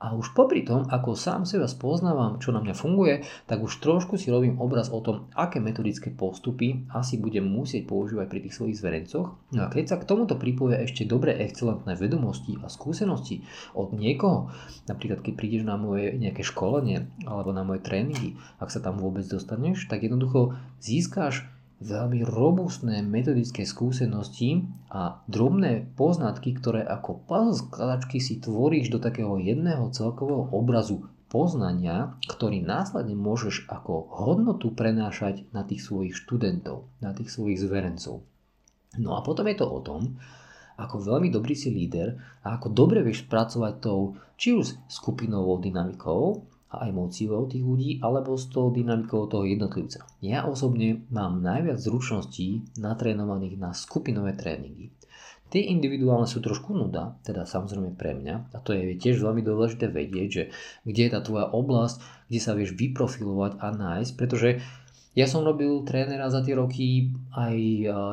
a 0.06 0.14
už 0.14 0.38
popri 0.38 0.62
tom, 0.62 0.86
ako 0.86 1.18
sám 1.18 1.42
seba 1.42 1.66
spoznávam, 1.66 2.38
čo 2.38 2.54
na 2.54 2.62
mňa 2.62 2.78
funguje, 2.78 3.26
tak 3.50 3.58
už 3.58 3.82
trošku 3.82 4.14
si 4.14 4.30
robím 4.30 4.62
obraz 4.62 4.86
o 4.94 5.02
tom, 5.02 5.26
aké 5.34 5.58
metodické 5.58 6.14
postupy 6.14 6.86
asi 6.94 7.18
budem 7.18 7.42
musieť 7.42 7.90
používať 7.90 8.26
pri 8.30 8.40
tých 8.46 8.54
svojich 8.54 8.78
zverencoch. 8.78 9.34
No 9.50 9.66
a 9.66 9.68
keď 9.68 9.84
sa 9.90 9.96
k 9.98 10.06
tomuto 10.06 10.38
pripoja 10.38 10.78
ešte 10.78 11.02
dobré, 11.02 11.34
excelentné 11.42 11.98
vedomosti 11.98 12.54
a 12.62 12.70
skúsenosti 12.70 13.42
od 13.74 13.90
niekoho, 13.98 14.54
napríklad 14.86 15.26
keď 15.26 15.34
prídeš 15.34 15.66
na 15.66 15.74
moje 15.74 16.14
nejaké 16.14 16.46
školenie 16.46 17.10
alebo 17.26 17.50
na 17.50 17.66
moje 17.66 17.82
tréningy, 17.82 18.38
ak 18.62 18.70
sa 18.70 18.78
tam 18.78 19.02
vôbec 19.02 19.26
dostaneš, 19.26 19.90
tak 19.90 20.06
jednoducho 20.06 20.54
získáš 20.78 21.50
veľmi 21.80 22.24
robustné 22.24 23.04
metodické 23.04 23.68
skúsenosti 23.68 24.64
a 24.88 25.20
drobné 25.28 25.92
poznatky, 25.94 26.56
ktoré 26.56 26.80
ako 26.80 27.20
puzzle 27.28 27.68
skladačky 27.68 28.16
si 28.16 28.40
tvoríš 28.40 28.88
do 28.88 28.98
takého 28.98 29.36
jedného 29.36 29.92
celkového 29.92 30.48
obrazu 30.56 31.04
poznania, 31.28 32.16
ktorý 32.24 32.64
následne 32.64 33.12
môžeš 33.12 33.68
ako 33.68 34.08
hodnotu 34.08 34.72
prenášať 34.72 35.44
na 35.52 35.66
tých 35.66 35.84
svojich 35.84 36.16
študentov, 36.16 36.88
na 37.04 37.12
tých 37.12 37.28
svojich 37.28 37.60
zverencov. 37.60 38.24
No 38.96 39.18
a 39.18 39.20
potom 39.20 39.44
je 39.44 39.56
to 39.60 39.66
o 39.68 39.80
tom, 39.84 40.16
ako 40.76 41.00
veľmi 41.00 41.28
dobrý 41.28 41.56
si 41.56 41.72
líder 41.72 42.16
a 42.44 42.56
ako 42.56 42.72
dobre 42.72 43.04
vieš 43.04 43.28
spracovať 43.28 43.74
tou 43.80 44.16
či 44.36 44.56
už 44.56 44.76
skupinovou 44.88 45.60
dynamikou, 45.60 46.44
a 46.70 46.90
emóciou 46.90 47.46
tých 47.46 47.62
ľudí 47.62 47.90
alebo 48.02 48.34
s 48.34 48.50
tou 48.50 48.74
dynamikou 48.74 49.30
toho 49.30 49.46
jednotlivca. 49.46 50.02
Ja 50.18 50.44
osobne 50.50 51.06
mám 51.14 51.38
najviac 51.38 51.78
zručností 51.78 52.78
natrénovaných 52.82 53.54
na 53.54 53.70
skupinové 53.70 54.34
tréningy. 54.34 54.90
Tie 55.46 55.62
individuálne 55.62 56.26
sú 56.26 56.42
trošku 56.42 56.74
nuda, 56.74 57.22
teda 57.22 57.46
samozrejme 57.46 57.94
pre 57.94 58.18
mňa, 58.18 58.50
a 58.50 58.58
to 58.58 58.74
je 58.74 58.98
tiež 58.98 59.22
veľmi 59.22 59.46
dôležité 59.46 59.86
vedieť, 59.86 60.28
že 60.28 60.44
kde 60.82 61.02
je 61.06 61.10
tá 61.14 61.22
tvoja 61.22 61.46
oblasť, 61.54 62.02
kde 62.26 62.40
sa 62.42 62.58
vieš 62.58 62.74
vyprofilovať 62.74 63.62
a 63.62 63.70
nájsť, 63.70 64.12
pretože 64.18 64.58
ja 65.16 65.24
som 65.24 65.48
robil 65.48 65.80
trénera 65.88 66.28
za 66.28 66.44
tie 66.44 66.52
roky 66.52 67.08
aj 67.32 67.56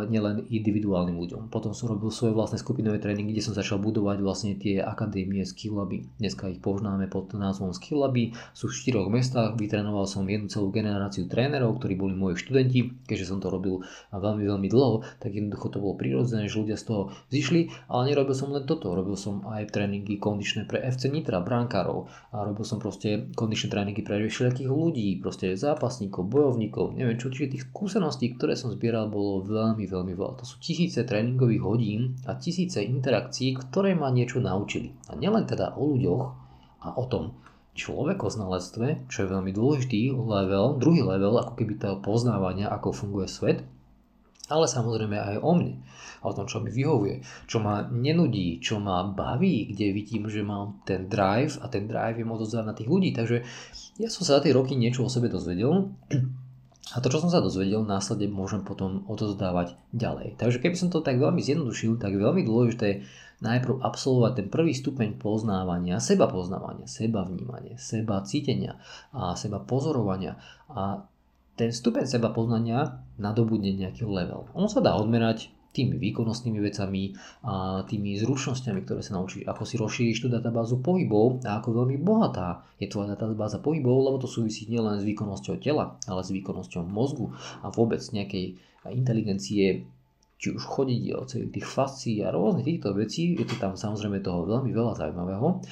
nielen 0.08 0.48
individuálnym 0.48 1.20
ľuďom. 1.20 1.52
Potom 1.52 1.76
som 1.76 1.92
robil 1.92 2.08
svoje 2.12 2.32
vlastné 2.32 2.64
skupinové 2.64 3.04
tréningy, 3.04 3.36
kde 3.36 3.44
som 3.44 3.56
začal 3.56 3.84
budovať 3.84 4.24
vlastne 4.24 4.56
tie 4.56 4.80
akadémie 4.80 5.44
Skillaby. 5.44 6.16
Dneska 6.20 6.48
ich 6.48 6.64
poznáme 6.64 7.12
pod 7.12 7.36
názvom 7.36 7.76
Skillaby. 7.76 8.32
Sú 8.56 8.72
v 8.72 8.76
štyroch 8.80 9.12
mestách. 9.12 9.60
Vytrénoval 9.60 10.08
som 10.08 10.24
jednu 10.24 10.48
celú 10.48 10.72
generáciu 10.72 11.28
trénerov, 11.28 11.76
ktorí 11.84 12.00
boli 12.00 12.16
moji 12.16 12.40
študenti. 12.40 13.04
Keďže 13.04 13.36
som 13.36 13.44
to 13.44 13.52
robil 13.52 13.84
veľmi, 14.16 14.48
veľmi 14.48 14.68
dlho, 14.72 15.04
tak 15.20 15.36
jednoducho 15.36 15.76
to 15.76 15.84
bolo 15.84 16.00
prirodzené, 16.00 16.48
že 16.48 16.56
ľudia 16.56 16.80
z 16.80 16.88
toho 16.88 17.12
zišli. 17.36 17.68
Ale 17.92 18.16
nerobil 18.16 18.32
som 18.32 18.52
len 18.56 18.64
toto. 18.64 18.96
Robil 18.96 19.20
som 19.20 19.44
aj 19.44 19.76
tréningy 19.76 20.20
kondičné 20.24 20.68
pre 20.72 20.80
FC 20.80 21.12
Nitra, 21.12 21.44
brankárov. 21.44 22.08
A 22.32 22.48
robil 22.48 22.64
som 22.64 22.80
proste 22.80 23.28
kondičné 23.36 23.68
tréningy 23.72 24.04
pre 24.08 24.24
všetkých 24.24 24.72
ľudí, 24.72 25.20
proste 25.20 25.56
zápasníkov, 25.60 26.32
bojovníkov, 26.32 26.93
neviem 26.94 27.18
čo, 27.18 27.34
čiže 27.34 27.58
tých 27.58 27.66
skúseností, 27.74 28.38
ktoré 28.38 28.54
som 28.54 28.70
zbieral, 28.70 29.10
bolo 29.10 29.44
veľmi, 29.44 29.84
veľmi 29.90 30.14
veľa. 30.14 30.40
To 30.40 30.46
sú 30.46 30.62
tisíce 30.62 31.02
tréningových 31.04 31.64
hodín 31.66 32.02
a 32.30 32.38
tisíce 32.38 32.80
interakcií, 32.86 33.58
ktoré 33.58 33.98
ma 33.98 34.14
niečo 34.14 34.40
naučili. 34.40 34.94
A 35.10 35.18
nielen 35.18 35.50
teda 35.50 35.76
o 35.76 35.98
ľuďoch 35.98 36.24
a 36.84 36.90
o 36.96 37.06
tom 37.10 37.36
človekoznalectve, 37.74 39.10
čo 39.10 39.18
je 39.26 39.32
veľmi 39.34 39.50
dôležitý 39.50 40.14
level, 40.14 40.78
druhý 40.78 41.02
level 41.02 41.42
ako 41.42 41.54
keby 41.58 41.82
toho 41.82 41.98
poznávania, 42.00 42.70
ako 42.70 42.94
funguje 42.94 43.26
svet, 43.26 43.66
ale 44.52 44.70
samozrejme 44.70 45.18
aj 45.18 45.38
o 45.42 45.52
mne, 45.56 45.82
o 46.22 46.32
tom, 46.36 46.46
čo 46.46 46.62
mi 46.62 46.70
vyhovuje, 46.70 47.48
čo 47.50 47.64
ma 47.64 47.88
nenudí, 47.90 48.62
čo 48.62 48.78
ma 48.78 49.02
baví, 49.08 49.74
kde 49.74 49.96
vidím, 49.96 50.30
že 50.30 50.46
mám 50.46 50.84
ten 50.86 51.10
drive 51.10 51.58
a 51.64 51.72
ten 51.72 51.90
drive 51.90 52.22
je 52.22 52.28
moc 52.28 52.44
na 52.46 52.76
tých 52.76 52.92
ľudí. 52.92 53.16
Takže 53.16 53.42
ja 53.98 54.10
som 54.12 54.22
sa 54.22 54.38
za 54.38 54.44
tie 54.46 54.54
roky 54.54 54.76
niečo 54.78 55.08
o 55.08 55.10
sebe 55.10 55.32
dozvedel 55.32 55.96
a 56.92 57.00
to, 57.00 57.08
čo 57.08 57.24
som 57.24 57.32
sa 57.32 57.40
dozvedel, 57.40 57.88
následne 57.88 58.28
môžem 58.28 58.68
potom 58.68 59.08
odozdávať 59.08 59.80
ďalej. 59.96 60.36
Takže 60.36 60.60
keby 60.60 60.76
som 60.76 60.92
to 60.92 61.00
tak 61.00 61.16
veľmi 61.16 61.40
zjednodušil, 61.40 61.96
tak 61.96 62.12
veľmi 62.12 62.44
dôležité 62.44 63.08
najprv 63.40 63.80
absolvovať 63.80 64.32
ten 64.44 64.48
prvý 64.52 64.76
stupeň 64.76 65.16
poznávania, 65.16 66.04
seba 66.04 66.28
poznávania, 66.28 66.84
seba 66.84 67.24
vnímania, 67.24 67.80
seba 67.80 68.20
cítenia 68.28 68.84
a 69.16 69.32
seba 69.40 69.64
pozorovania. 69.64 70.36
A 70.68 71.08
ten 71.56 71.72
stupeň 71.72 72.04
seba 72.04 72.36
poznania 72.36 73.00
nadobudne 73.16 73.72
nejaký 73.72 74.04
level. 74.04 74.52
On 74.52 74.68
sa 74.68 74.84
dá 74.84 75.00
odmerať 75.00 75.56
tými 75.74 75.98
výkonnostnými 75.98 76.62
vecami 76.62 77.18
a 77.44 77.82
tými 77.84 78.16
zručnosťami, 78.22 78.86
ktoré 78.86 79.02
sa 79.02 79.18
naučí, 79.18 79.42
ako 79.42 79.66
si 79.66 79.76
rozšíriš 79.82 80.24
tú 80.24 80.28
databázu 80.30 80.80
pohybov 80.80 81.42
a 81.44 81.58
ako 81.58 81.84
veľmi 81.84 81.98
bohatá 81.98 82.62
je 82.78 82.86
tvoja 82.86 83.18
databáza 83.18 83.58
pohybov, 83.58 84.06
lebo 84.06 84.22
to 84.22 84.30
súvisí 84.30 84.70
nielen 84.70 85.02
s 85.02 85.08
výkonnosťou 85.10 85.58
tela, 85.58 85.98
ale 86.06 86.22
s 86.22 86.30
výkonnosťou 86.30 86.86
mozgu 86.86 87.34
a 87.66 87.74
vôbec 87.74 88.00
nejakej 88.00 88.62
inteligencie 88.94 89.90
či 90.38 90.52
už 90.52 90.68
chodidiel, 90.68 91.24
celých 91.24 91.56
tých 91.56 91.68
fascií 91.72 92.20
a 92.20 92.36
rôznych 92.36 92.68
týchto 92.68 92.92
vecí, 92.92 93.40
je 93.40 93.48
to 93.48 93.56
tam 93.58 93.80
samozrejme 93.80 94.20
toho 94.20 94.44
veľmi 94.44 94.76
veľa 94.76 95.00
zaujímavého. 95.00 95.64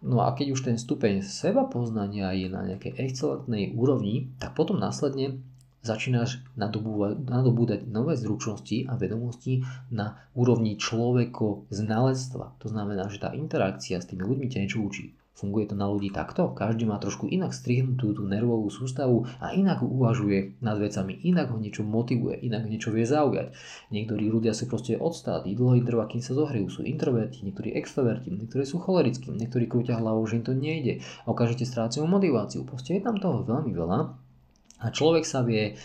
No 0.00 0.24
a 0.24 0.32
keď 0.36 0.56
už 0.56 0.64
ten 0.64 0.76
stupeň 0.76 1.24
seba 1.24 1.64
poznania 1.68 2.32
je 2.36 2.48
na 2.52 2.64
nejakej 2.68 3.00
excelentnej 3.00 3.72
úrovni, 3.72 4.32
tak 4.36 4.56
potom 4.56 4.76
následne 4.76 5.40
začínaš 5.80 6.44
nadobúdať 6.56 7.88
nové 7.88 8.14
zručnosti 8.16 8.84
a 8.88 8.96
vedomosti 9.00 9.64
na 9.88 10.20
úrovni 10.36 10.76
človeko 10.76 11.64
znalectva. 11.72 12.56
To 12.60 12.66
znamená, 12.68 13.08
že 13.08 13.22
tá 13.22 13.32
interakcia 13.32 14.00
s 14.00 14.08
tými 14.08 14.24
ľuďmi 14.24 14.46
ťa 14.48 14.60
niečo 14.64 14.80
učí. 14.84 15.16
Funguje 15.40 15.72
to 15.72 15.76
na 15.78 15.88
ľudí 15.88 16.12
takto? 16.12 16.52
Každý 16.52 16.84
má 16.84 17.00
trošku 17.00 17.24
inak 17.24 17.56
strihnutú 17.56 18.12
tú 18.12 18.28
nervovú 18.28 18.68
sústavu 18.68 19.24
a 19.40 19.56
inak 19.56 19.80
uvažuje 19.80 20.60
nad 20.60 20.76
vecami, 20.76 21.16
inak 21.24 21.48
ho 21.48 21.56
niečo 21.56 21.80
motivuje, 21.80 22.36
inak 22.44 22.68
niečo 22.68 22.92
vie 22.92 23.08
zaujať. 23.08 23.56
Niektorí 23.88 24.28
ľudia 24.28 24.52
sú 24.52 24.68
proste 24.68 25.00
odstátí, 25.00 25.56
dlho 25.56 25.80
im 25.80 25.88
trvá, 25.88 26.04
kým 26.12 26.20
sa 26.20 26.36
zohrejú, 26.36 26.68
sú 26.68 26.84
introverti, 26.84 27.40
niektorí 27.40 27.72
extroverti, 27.72 28.28
niektorí 28.28 28.68
sú 28.68 28.84
cholerickí, 28.84 29.32
niektorí 29.32 29.64
krúťa 29.64 29.96
hlavou, 29.96 30.28
že 30.28 30.36
im 30.36 30.44
to 30.44 30.52
nejde, 30.52 31.00
okamžite 31.24 31.64
strácajú 31.64 32.04
motiváciu. 32.04 32.68
Proste 32.68 33.00
je 33.00 33.04
tam 33.08 33.16
toho 33.16 33.40
veľmi 33.40 33.72
veľa 33.72 34.28
a 34.80 34.86
človek 34.88 35.24
sa 35.28 35.44
vie 35.44 35.76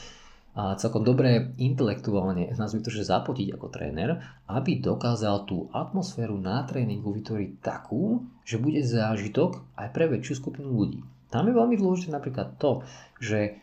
a 0.56 0.80
celkom 0.80 1.04
dobre 1.04 1.52
intelektuálne, 1.60 2.48
nazvime 2.56 2.88
to, 2.88 2.88
že 2.88 3.12
zapotiť 3.12 3.60
ako 3.60 3.68
tréner, 3.68 4.24
aby 4.48 4.80
dokázal 4.80 5.44
tú 5.44 5.68
atmosféru 5.76 6.40
na 6.40 6.64
tréningu 6.64 7.12
vytvoriť 7.12 7.60
takú, 7.60 8.24
že 8.48 8.56
bude 8.56 8.80
zážitok 8.80 9.60
aj 9.76 9.92
pre 9.92 10.08
väčšiu 10.08 10.40
skupinu 10.40 10.72
ľudí. 10.72 11.04
Tam 11.28 11.52
je 11.52 11.60
veľmi 11.60 11.76
dôležité 11.76 12.16
napríklad 12.16 12.56
to, 12.56 12.88
že, 13.20 13.60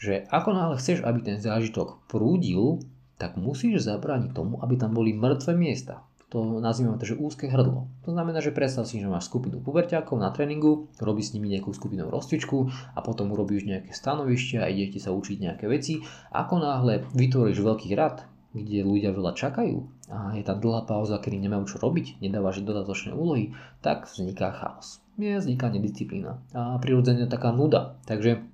že 0.00 0.24
ako 0.32 0.56
náhle 0.56 0.80
chceš, 0.80 1.04
aby 1.04 1.20
ten 1.20 1.36
zážitok 1.36 2.00
prúdil, 2.08 2.80
tak 3.20 3.36
musíš 3.36 3.84
zabrániť 3.84 4.32
tomu, 4.32 4.56
aby 4.64 4.80
tam 4.80 4.96
boli 4.96 5.12
mŕtve 5.12 5.52
miesta 5.52 6.00
to 6.32 6.64
nazývame 6.64 6.96
to, 6.96 7.12
že 7.12 7.20
úzke 7.20 7.44
hrdlo. 7.44 7.92
To 8.08 8.16
znamená, 8.16 8.40
že 8.40 8.56
predstav 8.56 8.88
si, 8.88 8.96
že 8.96 9.12
máš 9.12 9.28
skupinu 9.28 9.60
puberťákov 9.60 10.16
na 10.16 10.32
tréningu, 10.32 10.88
robíš 10.96 11.30
s 11.30 11.34
nimi 11.36 11.52
nejakú 11.52 11.76
skupinu 11.76 12.08
rozcvičku 12.08 12.72
a 12.96 13.04
potom 13.04 13.36
urobíš 13.36 13.68
nejaké 13.68 13.92
stanovište 13.92 14.56
a 14.56 14.72
idete 14.72 14.96
sa 14.96 15.12
učiť 15.12 15.36
nejaké 15.44 15.68
veci. 15.68 16.00
Ako 16.32 16.56
náhle 16.56 17.04
vytvoríš 17.12 17.60
veľký 17.60 17.92
rad, 17.92 18.24
kde 18.56 18.80
ľudia 18.80 19.12
veľa 19.12 19.36
čakajú 19.36 19.76
a 20.12 20.36
je 20.36 20.44
tam 20.44 20.60
dlhá 20.60 20.84
pauza, 20.84 21.20
kedy 21.20 21.40
nemajú 21.40 21.64
čo 21.68 21.76
robiť, 21.80 22.20
nedávaš 22.20 22.60
dodatočné 22.64 23.16
úlohy, 23.16 23.56
tak 23.80 24.08
vzniká 24.08 24.52
chaos. 24.52 25.00
Je, 25.20 25.36
vzniká 25.36 25.68
nedisciplína 25.68 26.40
a 26.56 26.80
prirodzene 26.80 27.28
taká 27.28 27.52
nuda. 27.52 28.00
Takže 28.08 28.44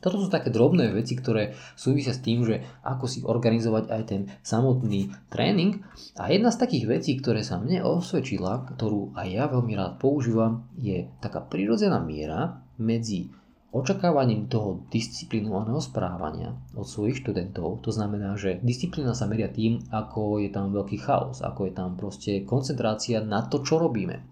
toto 0.00 0.20
sú 0.20 0.28
také 0.28 0.52
drobné 0.52 0.92
veci, 0.92 1.16
ktoré 1.16 1.56
súvisia 1.74 2.12
s 2.12 2.22
tým, 2.22 2.44
že 2.44 2.62
ako 2.84 3.04
si 3.08 3.18
organizovať 3.24 3.84
aj 3.90 4.02
ten 4.06 4.22
samotný 4.44 5.10
tréning. 5.32 5.82
A 6.20 6.30
jedna 6.30 6.52
z 6.52 6.60
takých 6.60 6.84
vecí, 6.86 7.16
ktoré 7.18 7.42
sa 7.42 7.56
mne 7.56 7.82
osvedčila, 7.84 8.66
ktorú 8.76 9.16
aj 9.16 9.28
ja 9.28 9.44
veľmi 9.48 9.72
rád 9.74 9.98
používam, 9.98 10.68
je 10.76 11.08
taká 11.18 11.42
prirodzená 11.44 12.00
miera 12.00 12.62
medzi 12.76 13.32
očakávaním 13.76 14.48
toho 14.48 14.88
disciplinovaného 14.88 15.82
správania 15.84 16.56
od 16.72 16.88
svojich 16.88 17.20
študentov. 17.20 17.84
To 17.84 17.90
znamená, 17.92 18.32
že 18.40 18.56
disciplína 18.64 19.12
sa 19.12 19.28
meria 19.28 19.52
tým, 19.52 19.84
ako 19.92 20.40
je 20.40 20.48
tam 20.48 20.72
veľký 20.72 20.96
chaos, 20.96 21.44
ako 21.44 21.68
je 21.68 21.72
tam 21.76 21.92
proste 21.98 22.32
koncentrácia 22.48 23.20
na 23.20 23.44
to, 23.44 23.60
čo 23.60 23.76
robíme. 23.76 24.24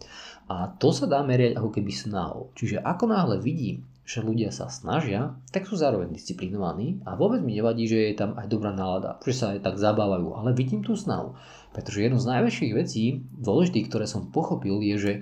A 0.48 0.68
to 0.76 0.92
sa 0.92 1.08
dá 1.08 1.20
meriať 1.24 1.56
ako 1.56 1.70
keby 1.72 1.92
snahou. 1.92 2.52
Čiže 2.56 2.80
ako 2.80 3.04
náhle 3.08 3.36
vidím, 3.40 3.84
že 4.04 4.20
ľudia 4.20 4.52
sa 4.52 4.68
snažia, 4.68 5.32
tak 5.48 5.64
sú 5.64 5.80
zároveň 5.80 6.12
disciplinovaní 6.12 7.00
a 7.08 7.16
vôbec 7.16 7.40
mi 7.40 7.56
nevadí, 7.56 7.88
že 7.88 8.12
je 8.12 8.20
tam 8.20 8.36
aj 8.36 8.52
dobrá 8.52 8.68
nálada, 8.76 9.16
že 9.24 9.32
sa 9.32 9.56
aj 9.56 9.64
tak 9.64 9.80
zabávajú, 9.80 10.36
ale 10.36 10.52
vidím 10.52 10.84
tú 10.84 10.92
snahu. 10.92 11.32
Pretože 11.72 12.04
jedno 12.04 12.20
z 12.20 12.28
najväčších 12.28 12.72
vecí, 12.76 13.24
dôležitých, 13.40 13.88
ktoré 13.88 14.04
som 14.04 14.28
pochopil, 14.28 14.76
je, 14.84 14.96
že 15.00 15.12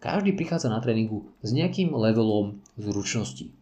každý 0.00 0.32
prichádza 0.32 0.72
na 0.72 0.80
tréningu 0.80 1.28
s 1.44 1.52
nejakým 1.52 1.92
levelom 1.92 2.64
zručnosti. 2.80 3.52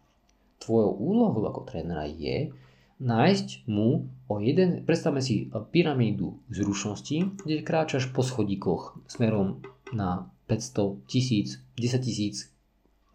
Tvojou 0.63 0.91
úlohou 1.03 1.43
ako 1.51 1.67
trénera 1.67 2.07
je 2.07 2.55
nájsť 3.03 3.67
mu 3.67 4.07
o 4.31 4.35
jeden, 4.39 4.87
predstavme 4.87 5.19
si 5.19 5.51
pyramídu 5.51 6.39
zručnosti, 6.47 7.43
kde 7.43 7.59
kráčaš 7.59 8.07
po 8.15 8.23
schodíkoch 8.23 9.03
smerom 9.11 9.59
na 9.91 10.31
500, 10.47 11.03
1000, 11.03 11.59
10 11.75 12.07
tisíc 12.07 12.54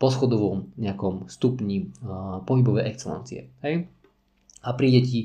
poschodovom 0.00 0.72
nejakom 0.80 1.28
stupni 1.28 1.92
uh, 2.00 2.40
pohybovej 2.48 2.88
excelencie. 2.88 3.52
Hej? 3.60 3.84
A 4.60 4.76
príde 4.76 5.00
ti 5.04 5.20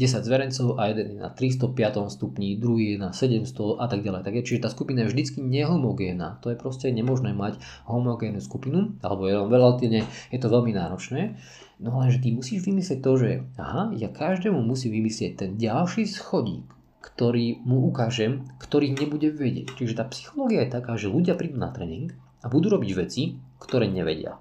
10 0.00 0.24
zverencov 0.24 0.80
a 0.80 0.88
jeden 0.88 1.16
je 1.16 1.18
na 1.20 1.28
305 1.28 2.08
stupni, 2.08 2.56
druhý 2.56 2.96
je 2.96 2.98
na 3.00 3.12
700 3.12 3.76
a 3.76 3.84
tak 3.84 4.00
ďalej. 4.00 4.24
Tak 4.24 4.34
je, 4.40 4.42
čiže 4.48 4.64
tá 4.64 4.68
skupina 4.72 5.04
je 5.04 5.12
vždycky 5.12 5.44
nehomogénna. 5.44 6.40
To 6.40 6.48
je 6.48 6.56
proste 6.56 6.88
nemožné 6.88 7.36
mať 7.36 7.60
homogénnu 7.84 8.40
skupinu, 8.40 8.96
alebo 9.04 9.28
je, 9.28 9.36
relatívne, 9.36 10.08
je 10.32 10.38
to 10.40 10.48
veľmi 10.48 10.72
náročné. 10.72 11.36
No 11.84 12.00
lenže 12.00 12.24
ty 12.24 12.32
musíš 12.32 12.64
vymyslieť 12.64 13.00
to, 13.04 13.12
že 13.20 13.30
aha, 13.60 13.92
ja 13.92 14.08
každému 14.08 14.56
musím 14.64 14.96
vymyslieť 14.96 15.32
ten 15.36 15.50
ďalší 15.60 16.08
schodík, 16.08 16.64
ktorý 17.04 17.60
mu 17.68 17.84
ukážem, 17.92 18.48
ktorý 18.56 18.96
nebude 18.96 19.28
vedieť. 19.36 19.76
Čiže 19.76 20.00
tá 20.00 20.08
psychológia 20.08 20.64
je 20.64 20.72
taká, 20.72 20.96
že 20.96 21.12
ľudia 21.12 21.36
prídu 21.36 21.60
na 21.60 21.68
tréning 21.68 22.16
a 22.42 22.46
budú 22.46 22.70
robiť 22.72 22.90
veci, 22.94 23.34
ktoré 23.58 23.90
nevedia. 23.90 24.38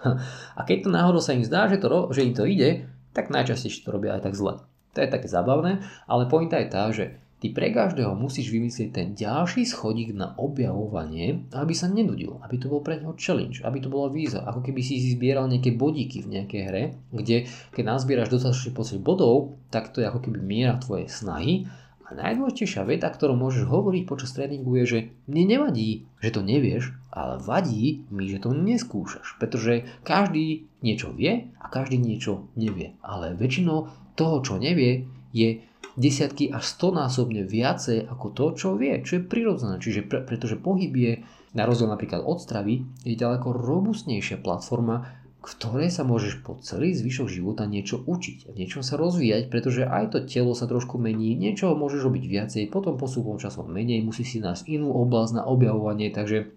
A 0.58 0.60
keď 0.64 0.88
to 0.88 0.90
náhodou 0.90 1.20
sa 1.20 1.36
im 1.36 1.44
zdá, 1.44 1.68
že, 1.68 1.76
to, 1.76 2.08
že 2.14 2.24
im 2.24 2.32
to 2.32 2.48
ide, 2.48 2.88
tak 3.12 3.28
najčastejšie 3.28 3.84
to 3.84 3.92
robia 3.92 4.16
aj 4.16 4.30
tak 4.30 4.38
zle. 4.38 4.62
To 4.94 4.98
je 4.98 5.12
také 5.12 5.28
zabavné, 5.30 5.82
ale 6.10 6.26
pointa 6.26 6.58
je 6.58 6.68
tá, 6.70 6.90
že 6.90 7.14
ty 7.40 7.54
pre 7.54 7.72
každého 7.72 8.12
musíš 8.12 8.52
vymyslieť 8.52 8.88
ten 8.92 9.08
ďalší 9.16 9.64
schodík 9.64 10.12
na 10.12 10.34
objavovanie, 10.36 11.48
aby 11.54 11.72
sa 11.72 11.88
nenudil, 11.88 12.36
aby 12.42 12.58
to 12.60 12.68
bol 12.68 12.84
pre 12.84 13.00
neho 13.00 13.16
challenge, 13.16 13.64
aby 13.64 13.80
to 13.80 13.88
bola 13.88 14.12
víza, 14.12 14.44
ako 14.44 14.60
keby 14.60 14.82
si 14.84 15.14
zbieral 15.14 15.48
nejaké 15.48 15.72
bodíky 15.78 16.20
v 16.20 16.38
nejakej 16.38 16.62
hre, 16.68 16.82
kde 17.14 17.48
keď 17.72 17.82
nazbieraš 17.86 18.34
dostatočný 18.34 18.70
počet 18.76 19.00
bodov, 19.00 19.56
tak 19.72 19.94
to 19.94 20.04
je 20.04 20.10
ako 20.10 20.20
keby 20.20 20.38
miera 20.42 20.76
tvojej 20.76 21.08
snahy 21.08 21.70
a 22.10 22.18
najdôležitejšia 22.18 22.82
veta, 22.82 23.06
ktorú 23.06 23.38
môžeš 23.38 23.70
hovoriť 23.70 24.02
počas 24.02 24.34
tréningu 24.34 24.74
je, 24.82 24.84
že 24.84 24.98
mne 25.30 25.44
nevadí, 25.46 26.10
že 26.18 26.34
to 26.34 26.42
nevieš, 26.42 26.90
ale 27.14 27.38
vadí 27.38 28.02
mi, 28.10 28.26
že 28.26 28.42
to 28.42 28.50
neskúšaš. 28.50 29.38
Pretože 29.38 29.86
každý 30.02 30.66
niečo 30.82 31.14
vie 31.14 31.54
a 31.62 31.66
každý 31.70 32.02
niečo 32.02 32.50
nevie. 32.58 32.98
Ale 32.98 33.38
väčšinou 33.38 33.86
toho, 34.18 34.36
čo 34.42 34.58
nevie, 34.58 35.06
je 35.30 35.62
desiatky 35.94 36.50
až 36.50 36.66
stonásobne 36.66 37.46
viacej 37.46 38.10
ako 38.10 38.26
to, 38.34 38.44
čo 38.58 38.68
vie, 38.74 38.98
čo 39.06 39.22
je 39.22 39.26
prirodzené. 39.30 39.78
Čiže 39.78 40.10
pre, 40.10 40.26
pretože 40.26 40.58
pohyb 40.58 40.90
je, 40.90 41.12
na 41.54 41.62
rozdiel 41.62 41.90
napríklad 41.90 42.26
od 42.26 42.42
stravy, 42.42 42.82
je 43.06 43.14
ďaleko 43.14 43.54
robustnejšia 43.54 44.42
platforma, 44.42 45.06
ktoré 45.40 45.88
sa 45.88 46.04
môžeš 46.04 46.44
po 46.44 46.60
celý 46.60 46.92
zvyšok 46.92 47.32
života 47.32 47.64
niečo 47.64 47.96
učiť, 48.04 48.52
niečo 48.52 48.84
sa 48.84 49.00
rozvíjať, 49.00 49.48
pretože 49.48 49.88
aj 49.88 50.12
to 50.12 50.18
telo 50.28 50.52
sa 50.52 50.68
trošku 50.68 51.00
mení, 51.00 51.32
niečo 51.32 51.72
môžeš 51.72 52.04
robiť 52.04 52.24
viacej, 52.28 52.62
potom 52.68 53.00
postupom 53.00 53.40
časom 53.40 53.72
menej, 53.72 54.04
musí 54.04 54.22
si 54.22 54.38
nájsť 54.38 54.68
inú 54.68 54.92
oblasť 54.92 55.40
na 55.40 55.42
objavovanie, 55.48 56.12
takže 56.12 56.52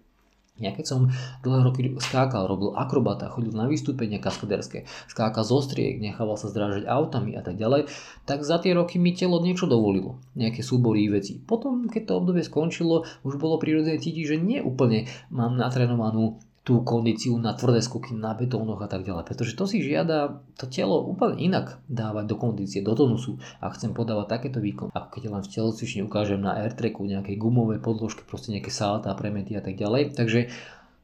ja 0.62 0.70
keď 0.70 0.86
som 0.86 1.10
dlhé 1.42 1.66
roky 1.66 1.82
skákal, 1.98 2.46
robil 2.46 2.78
akrobata, 2.78 3.26
chodil 3.26 3.58
na 3.58 3.66
vystúpenia 3.66 4.22
kaskaderské, 4.22 4.86
skákal 5.10 5.42
zo 5.42 5.58
striek, 5.66 5.98
nechával 5.98 6.38
sa 6.38 6.46
zdrážať 6.46 6.86
autami 6.86 7.34
a 7.34 7.42
tak 7.42 7.58
ďalej, 7.58 7.90
tak 8.30 8.46
za 8.46 8.62
tie 8.62 8.78
roky 8.78 9.02
mi 9.02 9.18
telo 9.18 9.42
niečo 9.42 9.66
dovolilo, 9.66 10.22
nejaké 10.38 10.62
súbory 10.62 11.10
veci. 11.10 11.42
Potom, 11.42 11.90
keď 11.90 12.06
to 12.06 12.18
obdobie 12.22 12.46
skončilo, 12.46 13.02
už 13.26 13.42
bolo 13.42 13.58
prirodzené 13.58 13.98
cítiť, 13.98 14.38
že 14.38 14.38
nie 14.38 14.62
úplne 14.62 15.10
mám 15.34 15.58
natrenovanú 15.58 16.38
tú 16.64 16.80
kondíciu 16.88 17.36
na 17.36 17.52
tvrdé 17.60 17.84
skoky, 17.84 18.16
na 18.16 18.32
betónoch 18.32 18.80
a 18.80 18.88
tak 18.88 19.04
ďalej. 19.04 19.28
Pretože 19.28 19.60
to 19.60 19.68
si 19.68 19.84
žiada 19.84 20.40
to 20.56 20.64
telo 20.72 21.04
úplne 21.04 21.36
inak 21.36 21.84
dávať 21.92 22.26
do 22.32 22.36
kondície, 22.40 22.80
do 22.80 22.96
tonusu. 22.96 23.36
A 23.60 23.68
chcem 23.76 23.92
podávať 23.92 24.40
takéto 24.40 24.64
výkon, 24.64 24.88
ako 24.96 25.08
keď 25.12 25.24
len 25.28 25.44
v 25.44 25.52
telocvični 25.52 26.02
ukážem 26.08 26.40
na 26.40 26.56
airtracku 26.64 27.04
nejakej 27.04 27.36
gumovej 27.36 27.84
podložke, 27.84 28.24
proste 28.24 28.56
nejaké 28.56 28.72
salta, 28.72 29.12
premety 29.12 29.60
a 29.60 29.62
tak 29.62 29.76
ďalej. 29.76 30.16
Takže 30.16 30.48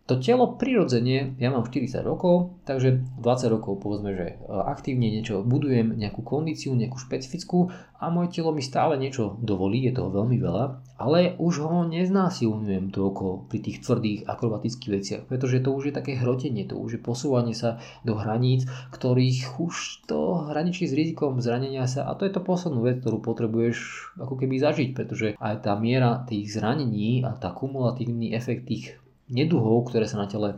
to 0.09 0.17
telo 0.17 0.57
prirodzene, 0.57 1.37
ja 1.37 1.53
mám 1.53 1.69
40 1.69 2.01
rokov, 2.01 2.57
takže 2.65 2.97
20 3.21 3.53
rokov 3.53 3.77
povedzme, 3.77 4.17
že 4.17 4.27
e, 4.33 4.35
aktívne 4.49 5.05
niečo 5.05 5.45
budujem, 5.45 5.93
nejakú 5.93 6.25
kondíciu, 6.25 6.73
nejakú 6.73 6.97
špecifickú 6.97 7.69
a 8.01 8.09
moje 8.09 8.33
telo 8.33 8.49
mi 8.49 8.65
stále 8.65 8.97
niečo 8.97 9.37
dovolí, 9.37 9.85
je 9.85 9.93
toho 9.93 10.09
veľmi 10.09 10.41
veľa, 10.41 10.65
ale 10.97 11.37
už 11.37 11.61
ho 11.61 11.85
neznásilňujem 11.85 12.89
toľko 12.89 13.53
pri 13.53 13.59
tých 13.61 13.85
tvrdých 13.85 14.19
akrobatických 14.25 14.91
veciach, 14.97 15.21
pretože 15.29 15.61
to 15.61 15.77
už 15.77 15.93
je 15.93 15.93
také 15.93 16.17
hrotenie, 16.17 16.65
to 16.65 16.81
už 16.81 16.97
je 16.97 17.01
posúvanie 17.05 17.53
sa 17.53 17.77
do 18.01 18.17
hraníc, 18.17 18.65
ktorých 18.89 19.61
už 19.61 20.09
to 20.09 20.49
hraničí 20.49 20.89
s 20.89 20.97
rizikom 20.97 21.37
zranenia 21.37 21.85
sa 21.85 22.09
a 22.09 22.17
to 22.17 22.25
je 22.25 22.33
to 22.33 22.41
poslednú 22.41 22.81
vec, 22.81 23.05
ktorú 23.05 23.21
potrebuješ 23.21 23.77
ako 24.17 24.41
keby 24.41 24.57
zažiť, 24.57 24.89
pretože 24.97 25.37
aj 25.37 25.69
tá 25.69 25.77
miera 25.77 26.25
tých 26.25 26.49
zranení 26.49 27.21
a 27.21 27.37
tá 27.37 27.53
kumulatívny 27.53 28.33
efekt 28.33 28.65
tých 28.65 28.97
neduhov, 29.29 29.89
ktoré 29.89 30.09
sa 30.09 30.19
na 30.19 30.27
tele 30.27 30.57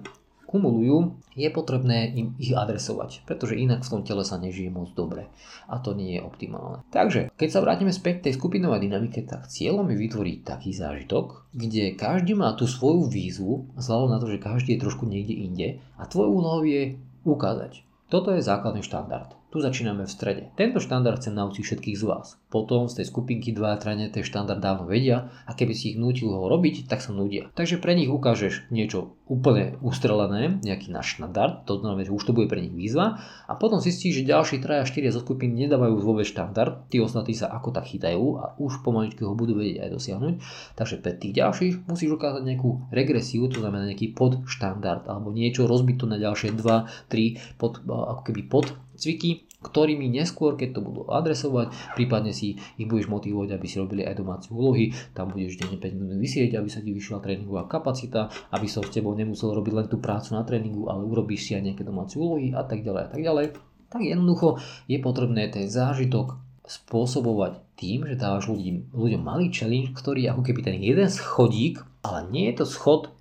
kumulujú, 0.52 1.16
je 1.32 1.48
potrebné 1.48 2.12
im 2.12 2.36
ich 2.36 2.52
adresovať, 2.52 3.24
pretože 3.24 3.56
inak 3.56 3.88
v 3.88 3.92
tom 3.96 4.02
tele 4.04 4.28
sa 4.28 4.36
nežije 4.36 4.68
moc 4.68 4.92
dobre 4.92 5.32
a 5.72 5.80
to 5.80 5.96
nie 5.96 6.20
je 6.20 6.22
optimálne. 6.28 6.84
Takže, 6.92 7.32
keď 7.40 7.50
sa 7.50 7.64
vrátime 7.64 7.96
späť 7.96 8.28
tej 8.28 8.36
skupinovej 8.36 8.84
dynamike, 8.84 9.24
tak 9.24 9.48
cieľom 9.48 9.88
je 9.88 9.98
vytvoriť 10.04 10.38
taký 10.44 10.76
zážitok, 10.76 11.48
kde 11.56 11.96
každý 11.96 12.36
má 12.36 12.52
tú 12.60 12.68
svoju 12.68 13.08
výzvu, 13.08 13.72
vzhľadom 13.80 14.10
na 14.12 14.20
to, 14.20 14.28
že 14.28 14.44
každý 14.44 14.76
je 14.76 14.84
trošku 14.84 15.08
niekde 15.08 15.36
inde 15.40 15.68
a 15.96 16.04
tvoj 16.04 16.28
úlohou 16.28 16.68
je 16.68 17.00
ukázať. 17.24 17.88
Toto 18.12 18.36
je 18.36 18.44
základný 18.44 18.84
štandard. 18.84 19.41
Tu 19.52 19.60
začíname 19.60 20.08
v 20.08 20.16
strede. 20.16 20.44
Tento 20.56 20.80
štandard 20.80 21.20
chcem 21.20 21.36
naučiť 21.36 21.60
všetkých 21.60 22.00
z 22.00 22.08
vás. 22.08 22.40
Potom 22.48 22.88
z 22.88 23.04
tej 23.04 23.12
skupinky 23.12 23.52
dva 23.52 23.76
trane 23.76 24.08
ten 24.08 24.24
štandard 24.24 24.64
dávno 24.64 24.88
vedia 24.88 25.28
a 25.44 25.52
keby 25.52 25.76
si 25.76 25.92
ich 25.92 26.00
nútil 26.00 26.32
ho 26.32 26.48
robiť, 26.48 26.88
tak 26.88 27.04
sa 27.04 27.12
nudia. 27.12 27.52
Takže 27.52 27.84
pre 27.84 27.92
nich 27.92 28.08
ukážeš 28.08 28.72
niečo 28.72 29.20
úplne 29.28 29.76
ustrelené, 29.84 30.60
nejaký 30.64 30.92
náš 30.96 31.20
štandard, 31.20 31.68
to 31.68 31.84
znamená, 31.84 32.04
že 32.04 32.16
už 32.16 32.24
to 32.28 32.36
bude 32.36 32.48
pre 32.48 32.64
nich 32.64 32.72
výzva 32.72 33.20
a 33.48 33.56
potom 33.56 33.84
zistí, 33.84 34.16
že 34.16 34.28
ďalší 34.28 34.64
3 34.64 34.84
a 34.84 34.88
4 34.88 35.16
zo 35.16 35.24
skupín 35.24 35.56
nedávajú 35.56 36.00
vôbec 36.00 36.28
štandard, 36.28 36.88
tí 36.92 37.00
ostatní 37.00 37.36
sa 37.36 37.48
ako 37.52 37.76
tak 37.76 37.92
chytajú 37.92 38.24
a 38.40 38.56
už 38.60 38.84
pomaličky 38.84 39.24
ho 39.24 39.32
budú 39.32 39.56
vedieť 39.56 39.88
aj 39.88 39.90
dosiahnuť, 39.96 40.34
takže 40.76 40.96
pre 41.00 41.16
tých 41.16 41.40
ďalších 41.40 41.74
musíš 41.88 42.12
ukázať 42.20 42.44
nejakú 42.44 42.92
regresiu, 42.92 43.48
to 43.48 43.64
znamená 43.64 43.88
nejaký 43.88 44.12
podštandard 44.16 45.08
alebo 45.08 45.32
niečo 45.32 45.64
rozbito 45.64 46.04
na 46.08 46.20
ďalšie 46.20 46.52
2, 46.52 47.08
3 47.08 47.56
pod, 47.56 47.84
ako 47.88 48.22
keby 48.28 48.52
pod 48.52 48.76
cviky, 49.02 49.50
ktorými 49.62 50.10
neskôr, 50.10 50.58
keď 50.58 50.78
to 50.78 50.82
budú 50.82 51.02
adresovať, 51.10 51.74
prípadne 51.94 52.34
si 52.34 52.58
ich 52.58 52.88
budeš 52.90 53.10
motivovať, 53.10 53.50
aby 53.54 53.66
si 53.70 53.78
robili 53.78 54.02
aj 54.06 54.18
domáce 54.18 54.48
úlohy, 54.50 54.94
tam 55.14 55.34
budeš 55.34 55.62
denne 55.62 55.78
5 55.78 55.98
minút 55.98 56.18
vysieť, 56.18 56.58
aby 56.58 56.70
sa 56.70 56.82
ti 56.82 56.94
vyšla 56.94 57.22
tréningová 57.22 57.70
kapacita, 57.70 58.30
aby 58.54 58.66
som 58.66 58.82
s 58.82 58.94
tebou 58.94 59.14
nemusel 59.14 59.54
robiť 59.54 59.74
len 59.74 59.88
tú 59.90 60.02
prácu 60.02 60.34
na 60.34 60.42
tréningu, 60.42 60.90
ale 60.90 61.06
urobíš 61.06 61.50
si 61.50 61.52
aj 61.54 61.74
nejaké 61.74 61.84
domáce 61.86 62.18
úlohy 62.18 62.54
a 62.54 62.66
tak 62.66 62.82
ďalej 62.82 63.02
a 63.06 63.10
tak 63.10 63.22
ďalej. 63.22 63.46
Tak 63.92 64.02
jednoducho 64.02 64.58
je 64.88 64.98
potrebné 64.98 65.52
ten 65.52 65.68
zážitok 65.70 66.40
spôsobovať 66.66 67.76
tým, 67.76 68.08
že 68.08 68.16
dávaš 68.16 68.48
ľudí, 68.48 68.88
ľuďom 68.96 69.22
malý 69.22 69.52
challenge, 69.52 69.92
ktorý 69.98 70.26
je 70.26 70.32
ako 70.32 70.44
keby 70.46 70.60
ten 70.64 70.78
jeden 70.80 71.10
schodík, 71.12 71.84
ale 72.06 72.30
nie 72.32 72.48
je 72.50 72.64
to 72.64 72.66
schod 72.66 73.12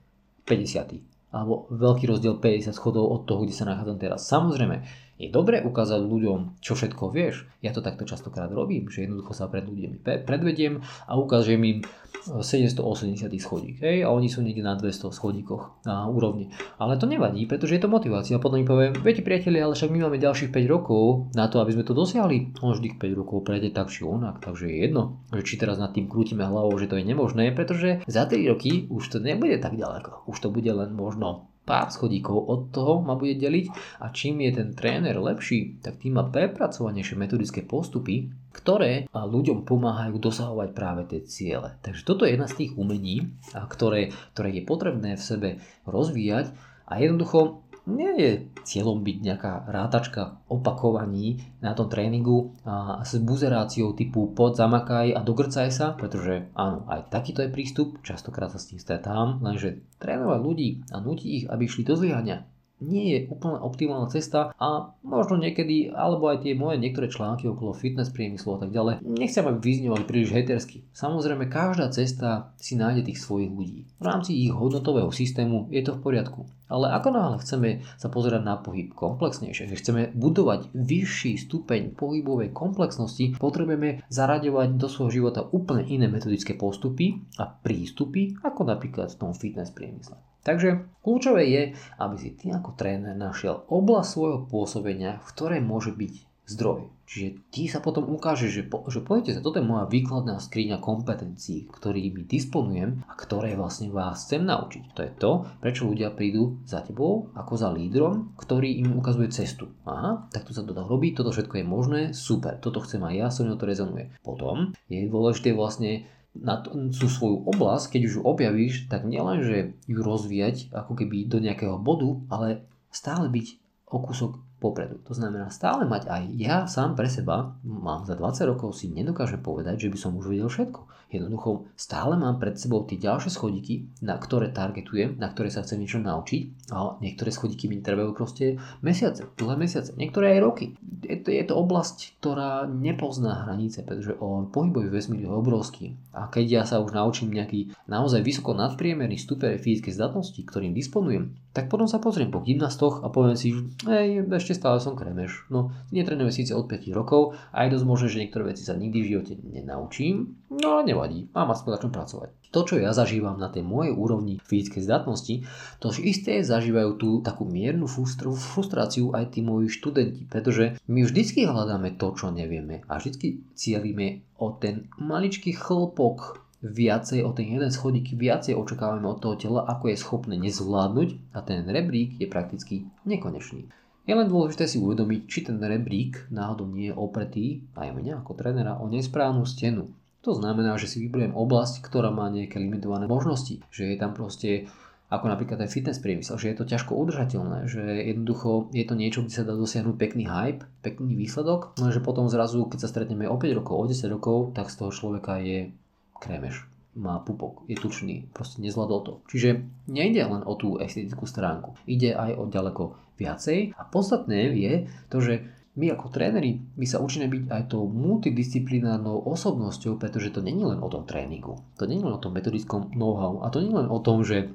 50 0.47 1.11
alebo 1.31 1.71
veľký 1.71 2.11
rozdiel 2.11 2.43
50 2.43 2.75
schodov 2.75 3.07
od 3.07 3.23
toho, 3.23 3.47
kde 3.47 3.55
sa 3.55 3.63
nachádzam 3.71 4.03
teraz. 4.03 4.27
Samozrejme, 4.27 4.83
je 5.21 5.29
dobré 5.29 5.61
ukázať 5.61 6.01
ľuďom, 6.01 6.65
čo 6.65 6.73
všetko 6.73 7.13
vieš. 7.13 7.45
Ja 7.61 7.77
to 7.77 7.85
takto 7.85 8.09
častokrát 8.09 8.49
robím, 8.49 8.89
že 8.89 9.05
jednoducho 9.05 9.37
sa 9.37 9.53
pred 9.53 9.69
ľuďmi 9.69 10.01
predvediem 10.25 10.81
a 11.05 11.13
ukážem 11.21 11.61
im 11.61 11.79
780 12.25 13.29
schodík. 13.37 13.85
Hej, 13.85 14.05
a 14.05 14.13
oni 14.13 14.33
sú 14.33 14.41
niekde 14.41 14.65
na 14.65 14.77
200 14.77 15.13
schodíkoch 15.13 15.85
na 15.85 16.09
úrovni. 16.09 16.53
Ale 16.81 16.97
to 16.97 17.05
nevadí, 17.05 17.45
pretože 17.45 17.77
je 17.77 17.83
to 17.85 17.93
motivácia. 17.93 18.41
Potom 18.41 18.61
im 18.61 18.69
poviem, 18.69 18.97
viete 18.97 19.21
priatelia, 19.21 19.69
ale 19.69 19.77
však 19.77 19.93
my 19.93 20.09
máme 20.09 20.17
ďalších 20.17 20.53
5 20.53 20.65
rokov 20.73 21.33
na 21.37 21.53
to, 21.53 21.61
aby 21.61 21.77
sme 21.77 21.85
to 21.85 21.93
dosiahli. 21.93 22.57
On 22.65 22.73
vždy 22.73 22.97
5 22.97 23.21
rokov 23.21 23.45
prejde 23.45 23.77
tak 23.77 23.93
či 23.93 24.09
onak, 24.09 24.41
takže 24.41 24.69
je 24.69 24.77
jedno, 24.89 25.21
že 25.37 25.45
či 25.45 25.61
teraz 25.61 25.77
nad 25.77 25.93
tým 25.93 26.09
krútime 26.09 26.45
hlavou, 26.45 26.73
že 26.81 26.89
to 26.89 26.97
je 26.97 27.05
nemožné, 27.05 27.53
pretože 27.53 28.05
za 28.09 28.25
3 28.25 28.53
roky 28.53 28.89
už 28.89 29.17
to 29.17 29.19
nebude 29.21 29.61
tak 29.61 29.77
ďaleko. 29.77 30.25
Už 30.29 30.37
to 30.41 30.49
bude 30.49 30.69
len 30.69 30.97
možno 30.97 31.49
pár 31.71 31.95
schodíkov 31.95 32.51
od 32.51 32.75
toho 32.75 32.99
ma 32.99 33.15
bude 33.15 33.39
deliť 33.39 33.71
a 34.03 34.11
čím 34.11 34.43
je 34.43 34.59
ten 34.59 34.75
tréner 34.75 35.15
lepší, 35.15 35.79
tak 35.79 36.03
tým 36.03 36.19
má 36.19 36.27
prepracovanejšie 36.27 37.15
metodické 37.15 37.63
postupy, 37.63 38.27
ktoré 38.51 39.07
ľuďom 39.15 39.63
pomáhajú 39.63 40.19
dosahovať 40.19 40.69
práve 40.75 41.07
tie 41.07 41.23
ciele. 41.23 41.79
Takže 41.79 42.03
toto 42.03 42.27
je 42.27 42.35
jedna 42.35 42.51
z 42.51 42.67
tých 42.67 42.75
umení, 42.75 43.31
ktoré, 43.55 44.11
ktoré 44.35 44.51
je 44.51 44.67
potrebné 44.67 45.15
v 45.15 45.23
sebe 45.23 45.49
rozvíjať 45.87 46.51
a 46.91 46.99
jednoducho 46.99 47.63
nie 47.89 48.13
je 48.21 48.31
cieľom 48.65 49.01
byť 49.01 49.17
nejaká 49.25 49.53
rátačka 49.69 50.45
opakovaní 50.53 51.41
na 51.65 51.73
tom 51.73 51.89
tréningu 51.89 52.53
a 52.67 53.01
s 53.01 53.17
buzeráciou 53.17 53.97
typu 53.97 54.33
pod, 54.37 54.59
zamakaj 54.59 55.17
a 55.17 55.21
dogrcaj 55.25 55.73
sa, 55.73 55.97
pretože 55.97 56.51
áno, 56.53 56.85
aj 56.91 57.09
takýto 57.09 57.41
je 57.41 57.55
prístup, 57.55 58.03
častokrát 58.05 58.53
sa 58.53 58.61
s 58.61 58.69
tým 58.69 58.81
stretám, 58.81 59.41
lenže 59.41 59.81
trénovať 59.97 60.41
ľudí 60.43 60.69
a 60.93 61.01
nutiť 61.01 61.31
ich, 61.31 61.45
aby 61.49 61.63
išli 61.65 61.83
do 61.87 61.97
zlyhania, 61.97 62.45
nie 62.81 63.05
je 63.13 63.19
úplne 63.29 63.61
optimálna 63.61 64.09
cesta 64.09 64.57
a 64.57 64.97
možno 65.05 65.37
niekedy, 65.37 65.93
alebo 65.93 66.33
aj 66.33 66.45
tie 66.45 66.57
moje 66.57 66.81
niektoré 66.81 67.13
články 67.13 67.47
okolo 67.47 67.77
fitness 67.77 68.09
priemyslu 68.11 68.57
a 68.57 68.59
tak 68.67 68.71
ďalej, 68.73 69.05
nechcem, 69.05 69.45
aby 69.45 69.59
vyznievali 69.61 70.05
príliš 70.09 70.33
hatersky. 70.33 70.89
Samozrejme, 70.97 71.47
každá 71.53 71.93
cesta 71.93 72.57
si 72.57 72.75
nájde 72.75 73.13
tých 73.13 73.21
svojich 73.21 73.53
ľudí. 73.53 73.79
V 74.01 74.05
rámci 74.05 74.33
ich 74.33 74.53
hodnotového 74.53 75.13
systému 75.13 75.69
je 75.69 75.85
to 75.85 75.97
v 75.97 76.03
poriadku. 76.03 76.49
Ale 76.71 76.87
ako 76.95 77.09
náhle 77.11 77.37
chceme 77.43 77.83
sa 77.99 78.07
pozerať 78.07 78.47
na 78.47 78.55
pohyb 78.55 78.95
komplexnejšie, 78.95 79.67
že 79.67 79.79
chceme 79.83 80.15
budovať 80.15 80.71
vyšší 80.71 81.51
stupeň 81.51 81.99
pohybovej 81.99 82.55
komplexnosti, 82.55 83.43
potrebujeme 83.43 84.07
zaraďovať 84.07 84.79
do 84.79 84.87
svojho 84.87 85.11
života 85.11 85.43
úplne 85.51 85.83
iné 85.91 86.07
metodické 86.07 86.55
postupy 86.55 87.27
a 87.43 87.51
prístupy, 87.51 88.39
ako 88.47 88.71
napríklad 88.71 89.11
v 89.11 89.19
tom 89.19 89.35
fitness 89.35 89.75
priemysle. 89.75 90.30
Takže 90.41 90.89
kľúčové 91.05 91.45
je, 91.49 91.63
aby 92.01 92.17
si 92.17 92.33
ty 92.33 92.49
ako 92.51 92.73
tréner 92.77 93.13
našiel 93.13 93.69
oblasť 93.69 94.09
svojho 94.09 94.39
pôsobenia, 94.49 95.21
v 95.21 95.29
ktorej 95.31 95.61
môže 95.61 95.93
byť 95.93 96.15
zdroj. 96.51 96.91
Čiže 97.11 97.29
ty 97.51 97.67
sa 97.67 97.83
potom 97.83 98.07
ukáže, 98.07 98.47
že, 98.47 98.63
po, 98.63 98.87
že 98.87 99.03
poďte 99.03 99.39
sa, 99.39 99.43
toto 99.43 99.59
je 99.59 99.67
moja 99.67 99.91
výkladná 99.91 100.39
skriňa 100.39 100.79
kompetencií, 100.79 101.67
ktorými 101.67 102.23
disponujem 102.23 103.03
a 103.07 103.19
ktoré 103.19 103.59
vlastne 103.59 103.91
vás 103.91 104.27
chcem 104.27 104.47
naučiť. 104.47 104.95
To 104.95 105.01
je 105.03 105.13
to, 105.19 105.31
prečo 105.59 105.91
ľudia 105.91 106.15
prídu 106.15 106.63
za 106.63 106.87
tebou 106.87 107.35
ako 107.35 107.53
za 107.59 107.71
lídrom, 107.75 108.35
ktorý 108.39 108.79
im 108.79 108.95
ukazuje 108.95 109.27
cestu. 109.35 109.75
Aha, 109.91 110.31
tak 110.31 110.47
to 110.47 110.55
sa 110.55 110.63
to 110.63 110.71
dá 110.71 110.87
robiť, 110.87 111.19
toto 111.19 111.35
všetko 111.35 111.59
je 111.59 111.67
možné, 111.67 112.01
super, 112.15 112.63
toto 112.63 112.79
chcem 112.87 113.03
aj 113.03 113.15
ja, 113.15 113.27
so 113.35 113.43
mnou 113.43 113.59
to 113.59 113.67
rezonuje. 113.67 114.15
Potom 114.23 114.79
je 114.87 115.11
dôležité 115.11 115.51
vlastne 115.51 116.07
na 116.35 116.63
tú 116.63 117.07
svoju 117.11 117.43
oblasť, 117.51 117.99
keď 117.99 118.01
už 118.07 118.13
ju 118.19 118.23
objavíš, 118.23 118.75
tak 118.87 119.03
nielen, 119.03 119.43
že 119.43 119.75
ju 119.91 119.99
rozvíjať 119.99 120.71
ako 120.71 120.95
keby 120.95 121.27
do 121.27 121.43
nejakého 121.43 121.75
bodu, 121.83 122.23
ale 122.31 122.71
stále 122.95 123.27
byť 123.27 123.47
o 123.91 123.99
kúsok 123.99 124.39
popredu. 124.63 125.03
To 125.09 125.17
znamená 125.17 125.51
stále 125.51 125.83
mať 125.89 126.07
aj 126.07 126.23
ja 126.39 126.57
sám 126.71 126.95
pre 126.95 127.11
seba, 127.11 127.59
mám 127.67 128.07
za 128.07 128.15
20 128.15 128.51
rokov 128.55 128.79
si 128.79 128.93
nedokážem 128.93 129.43
povedať, 129.43 129.89
že 129.89 129.91
by 129.91 129.99
som 129.99 130.15
už 130.15 130.31
vedel 130.31 130.47
všetko. 130.47 130.81
Jednoducho 131.11 131.67
stále 131.75 132.19
mám 132.21 132.37
pred 132.37 132.59
sebou 132.61 132.85
tie 132.85 133.01
ďalšie 133.01 133.33
schodíky, 133.33 133.89
na 134.05 134.21
ktoré 134.21 134.53
targetujem, 134.53 135.17
na 135.17 135.33
ktoré 135.33 135.49
sa 135.49 135.65
chcem 135.65 135.83
niečo 135.83 135.99
naučiť 135.99 136.71
a 136.71 137.01
niektoré 137.01 137.33
schodíky 137.33 137.67
mi 137.67 137.81
trvajú 137.81 138.13
proste 138.13 138.61
mesiace, 138.85 139.25
dlhé 139.41 139.57
mesiace, 139.57 139.97
niektoré 139.97 140.37
aj 140.37 140.41
roky. 140.45 140.67
Je 141.01 141.17
to, 141.17 141.33
je 141.33 141.45
to 141.49 141.57
oblasť, 141.57 142.21
ktorá 142.21 142.69
nepozná 142.69 143.49
hranice, 143.49 143.81
pretože 143.83 144.13
o 144.21 144.45
pohybový 144.45 144.93
vesmír 144.93 145.25
je 145.25 145.33
obrovský 145.33 145.87
a 146.13 146.29
keď 146.29 146.47
ja 146.47 146.63
sa 146.69 146.85
už 146.85 146.93
naučím 146.93 147.33
nejaký 147.33 147.73
naozaj 147.89 148.21
vysoko 148.21 148.53
nadpriemerný 148.53 149.17
stupeň 149.17 149.57
fyzickej 149.57 149.97
zdatnosti, 149.97 150.41
ktorým 150.45 150.77
disponujem, 150.77 151.33
tak 151.51 151.67
potom 151.67 151.91
sa 151.91 151.99
pozriem 151.99 152.31
po 152.31 152.45
gymnastoch 152.45 153.03
a 153.03 153.11
poviem 153.11 153.35
si, 153.35 153.51
že 153.83 154.31
ešte 154.31 154.51
ešte 154.51 154.67
stále 154.67 154.83
som 154.83 154.99
kremeš. 154.99 155.47
No, 155.47 155.71
netrenujem 155.95 156.43
síce 156.43 156.59
od 156.59 156.67
5 156.67 156.91
rokov 156.91 157.39
a 157.55 157.63
je 157.63 157.79
dosť 157.79 157.87
možné, 157.87 158.07
že 158.11 158.21
niektoré 158.27 158.51
veci 158.51 158.67
sa 158.67 158.75
nikdy 158.75 158.99
v 158.99 159.11
živote 159.15 159.39
nenaučím, 159.47 160.35
no 160.51 160.67
ale 160.75 160.91
mám 161.33 161.49
aspoň 161.55 161.71
na 161.77 161.81
pracovať. 161.89 162.31
To, 162.51 162.61
čo 162.67 162.83
ja 162.83 162.91
zažívam 162.91 163.39
na 163.39 163.47
tej 163.47 163.63
mojej 163.63 163.95
úrovni 163.95 164.43
fyzickej 164.43 164.83
zdatnosti, 164.83 165.35
to 165.79 165.87
isté 166.03 166.43
zažívajú 166.43 166.91
tú 166.99 167.09
takú 167.23 167.47
miernu 167.47 167.87
frustráciu 167.87 169.15
aj 169.15 169.39
tí 169.39 169.41
moji 169.41 169.71
študenti, 169.71 170.27
pretože 170.27 170.77
my 170.91 171.07
vždycky 171.07 171.47
hľadáme 171.47 171.95
to, 171.95 172.11
čo 172.19 172.35
nevieme 172.35 172.83
a 172.91 172.99
vždycky 172.99 173.47
cieľime 173.55 174.27
o 174.37 174.51
ten 174.59 174.91
maličký 174.99 175.55
chlpok 175.55 176.51
viacej 176.61 177.25
o 177.25 177.33
ten 177.33 177.49
jeden 177.57 177.73
schodík, 177.73 178.13
viacej 178.13 178.53
očakávame 178.53 179.09
od 179.09 179.19
toho 179.25 179.37
tela, 179.41 179.65
ako 179.65 179.89
je 179.89 179.97
schopné 179.97 180.35
nezvládnuť 180.37 181.33
a 181.33 181.41
ten 181.41 181.65
rebrík 181.65 182.21
je 182.21 182.29
prakticky 182.29 182.85
nekonečný. 183.09 183.65
Je 184.05 184.13
len 184.17 184.29
dôležité 184.29 184.67
si 184.67 184.81
uvedomiť, 184.81 185.21
či 185.29 185.39
ten 185.47 185.61
rebrík 185.61 186.29
náhodou 186.35 186.67
nie 186.67 186.91
je 186.91 186.97
opretý, 186.97 187.47
aj 187.77 187.95
mňa 187.95 188.25
ako 188.25 188.33
trénera, 188.35 188.81
o 188.81 188.91
nesprávnu 188.91 189.47
stenu. 189.47 189.93
To 190.21 190.37
znamená, 190.37 190.77
že 190.77 190.87
si 190.87 191.01
vyberiem 191.01 191.33
oblasť, 191.33 191.81
ktorá 191.81 192.13
má 192.13 192.29
nejaké 192.29 192.61
limitované 192.61 193.09
možnosti, 193.09 193.65
že 193.73 193.83
je 193.89 193.97
tam 193.97 194.13
proste 194.13 194.69
ako 195.11 195.27
napríklad 195.27 195.59
aj 195.59 195.75
fitness 195.75 195.99
priemysel, 195.99 196.39
že 196.39 196.55
je 196.55 196.57
to 196.63 196.71
ťažko 196.71 196.95
udržateľné, 196.95 197.67
že 197.67 197.83
jednoducho 197.83 198.71
je 198.71 198.85
to 198.87 198.95
niečo, 198.95 199.27
kde 199.27 199.35
sa 199.35 199.43
dá 199.43 199.59
dosiahnuť 199.59 199.97
pekný 199.99 200.31
hype, 200.31 200.63
pekný 200.87 201.19
výsledok, 201.19 201.75
no 201.83 201.91
že 201.91 201.99
potom 201.99 202.31
zrazu, 202.31 202.63
keď 202.71 202.87
sa 202.87 202.89
stretneme 202.95 203.27
o 203.27 203.35
5 203.35 203.59
rokov, 203.59 203.75
o 203.75 203.85
10 203.91 204.07
rokov, 204.07 204.55
tak 204.55 204.71
z 204.71 204.79
toho 204.79 204.95
človeka 204.95 205.43
je 205.43 205.75
krémeš 206.15 206.71
má 206.99 207.23
pupok, 207.23 207.63
je 207.71 207.79
tučný, 207.79 208.27
proste 208.35 208.59
nezvládol 208.59 209.01
to. 209.07 209.13
Čiže 209.31 209.63
nejde 209.87 210.27
len 210.27 210.43
o 210.43 210.59
tú 210.59 210.75
estetickú 210.83 211.23
stránku, 211.23 211.79
ide 211.87 212.11
aj 212.19 212.35
o 212.35 212.45
ďaleko 212.51 212.83
viacej 213.15 213.79
a 213.79 213.83
podstatné 213.87 214.51
je 214.59 214.75
to, 215.07 215.19
že 215.23 215.35
my 215.81 215.97
ako 215.97 216.13
tréneri, 216.13 216.61
my 216.77 216.85
sa 216.85 217.01
učíme 217.01 217.25
byť 217.25 217.43
aj 217.49 217.63
tou 217.73 217.89
multidisciplinárnou 217.89 219.25
osobnosťou, 219.25 219.97
pretože 219.97 220.29
to 220.29 220.45
není 220.45 220.61
len 220.61 220.77
o 220.85 220.93
tom 220.93 221.09
tréningu, 221.09 221.57
to 221.81 221.89
není 221.89 222.05
len 222.05 222.13
o 222.13 222.21
tom 222.21 222.37
metodickom 222.37 222.93
know-how 222.93 223.41
a 223.41 223.49
to 223.49 223.65
nie 223.65 223.73
len 223.73 223.89
o 223.89 223.97
tom, 224.05 224.21
že 224.21 224.53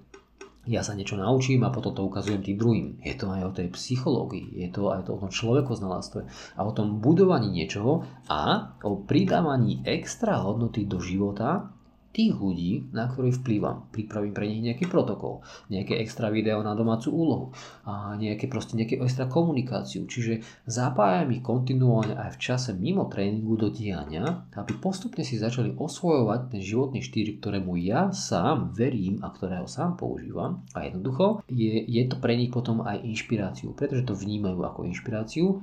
ja 0.65 0.81
sa 0.81 0.97
niečo 0.97 1.17
naučím 1.17 1.61
a 1.61 1.73
potom 1.73 1.93
to 1.93 2.05
ukazujem 2.05 2.41
tým 2.41 2.57
druhým. 2.57 2.87
Je 3.05 3.13
to 3.13 3.29
aj 3.29 3.41
o 3.45 3.55
tej 3.55 3.69
psychológii, 3.73 4.65
je 4.65 4.69
to 4.73 4.89
aj 4.89 5.05
o 5.05 5.21
tom 5.21 5.29
človekoznaláctve 5.29 6.21
a 6.57 6.61
o 6.65 6.71
tom 6.73 7.01
budovaní 7.01 7.53
niečoho 7.53 8.05
a 8.29 8.73
o 8.81 8.97
pridávaní 8.97 9.85
extra 9.85 10.41
hodnoty 10.41 10.89
do 10.89 10.97
života 10.97 11.69
tých 12.15 12.31
ľudí, 12.31 12.95
na 12.95 13.11
ktorých 13.11 13.43
vplývam. 13.43 13.91
Pripravím 13.91 14.31
pre 14.31 14.47
nich 14.47 14.63
nejaký 14.63 14.87
protokol, 14.87 15.43
nejaké 15.67 15.99
extra 15.99 16.31
video 16.31 16.63
na 16.63 16.71
domácu 16.71 17.11
úlohu, 17.11 17.51
a 17.83 18.15
nejaké 18.15 18.47
proste 18.47 18.79
nejaké 18.79 18.95
extra 19.03 19.27
komunikáciu. 19.27 20.07
Čiže 20.07 20.39
zapájam 20.63 21.35
ich 21.35 21.43
kontinuálne 21.43 22.15
aj 22.15 22.39
v 22.39 22.41
čase 22.41 22.71
mimo 22.71 23.11
tréningu 23.11 23.59
do 23.59 23.67
diania, 23.67 24.47
aby 24.55 24.79
postupne 24.79 25.27
si 25.27 25.35
začali 25.35 25.75
osvojovať 25.75 26.55
ten 26.55 26.61
životný 26.63 27.03
štýl, 27.03 27.43
ktorému 27.43 27.75
ja 27.83 28.15
sám 28.15 28.71
verím 28.71 29.19
a 29.19 29.35
ktorého 29.35 29.67
sám 29.67 29.99
používam. 29.99 30.63
A 30.71 30.87
jednoducho 30.87 31.43
je, 31.51 31.83
je 31.83 32.03
to 32.07 32.15
pre 32.23 32.39
nich 32.39 32.49
potom 32.49 32.79
aj 32.87 33.03
inšpiráciu, 33.03 33.75
pretože 33.75 34.07
to 34.07 34.15
vnímajú 34.15 34.63
ako 34.63 34.87
inšpiráciu 34.87 35.59